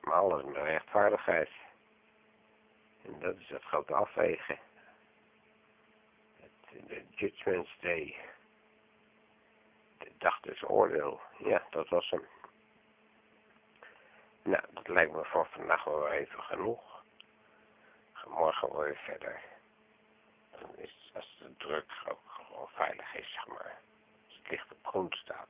maar 0.00 0.14
alles 0.14 0.44
met 0.44 0.56
rechtvaardigheid. 0.56 1.50
En 3.02 3.20
dat 3.20 3.36
is 3.38 3.48
het 3.48 3.62
grote 3.62 3.94
afwegen. 3.94 4.58
Het, 6.40 6.86
de 6.88 7.04
Judgment 7.10 7.68
Day. 7.80 8.16
De 9.98 10.10
dag 10.18 10.40
des 10.40 10.62
oordeel. 10.68 11.20
Ja, 11.38 11.66
dat 11.70 11.88
was 11.88 12.10
hem. 12.10 12.26
Nou, 14.42 14.64
dat 14.70 14.88
lijkt 14.88 15.12
me 15.12 15.24
voor 15.24 15.46
vandaag 15.46 15.84
wel 15.84 16.08
even 16.08 16.42
genoeg. 16.42 17.02
Morgen 18.26 18.78
weer 18.78 18.96
verder. 18.96 19.40
Dan 20.50 20.76
is 20.76 21.10
als 21.14 21.36
de 21.38 21.56
druk 21.56 21.92
ook 22.08 22.20
gewoon 22.26 22.68
veilig 22.68 23.14
is, 23.14 23.32
zeg 23.32 23.46
maar. 23.46 23.78
Als 24.26 24.36
het 24.36 24.50
licht 24.50 24.72
op 24.72 24.86
groen 24.86 25.12
staat. 25.12 25.48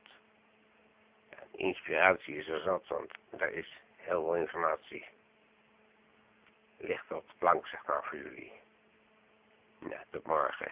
Inspiratie 1.51 2.35
is 2.35 2.47
er 2.47 2.61
zat, 2.61 2.87
want 2.87 3.11
daar 3.29 3.51
is 3.51 3.77
heel 4.01 4.23
veel 4.23 4.35
informatie. 4.35 5.05
Ligt 6.77 7.11
op 7.11 7.27
de 7.27 7.33
plank, 7.37 7.67
zeg 7.67 7.85
maar, 7.85 8.03
voor 8.03 8.17
jullie. 8.17 8.51
Nou, 9.79 10.03
tot 10.09 10.25
morgen. 10.25 10.71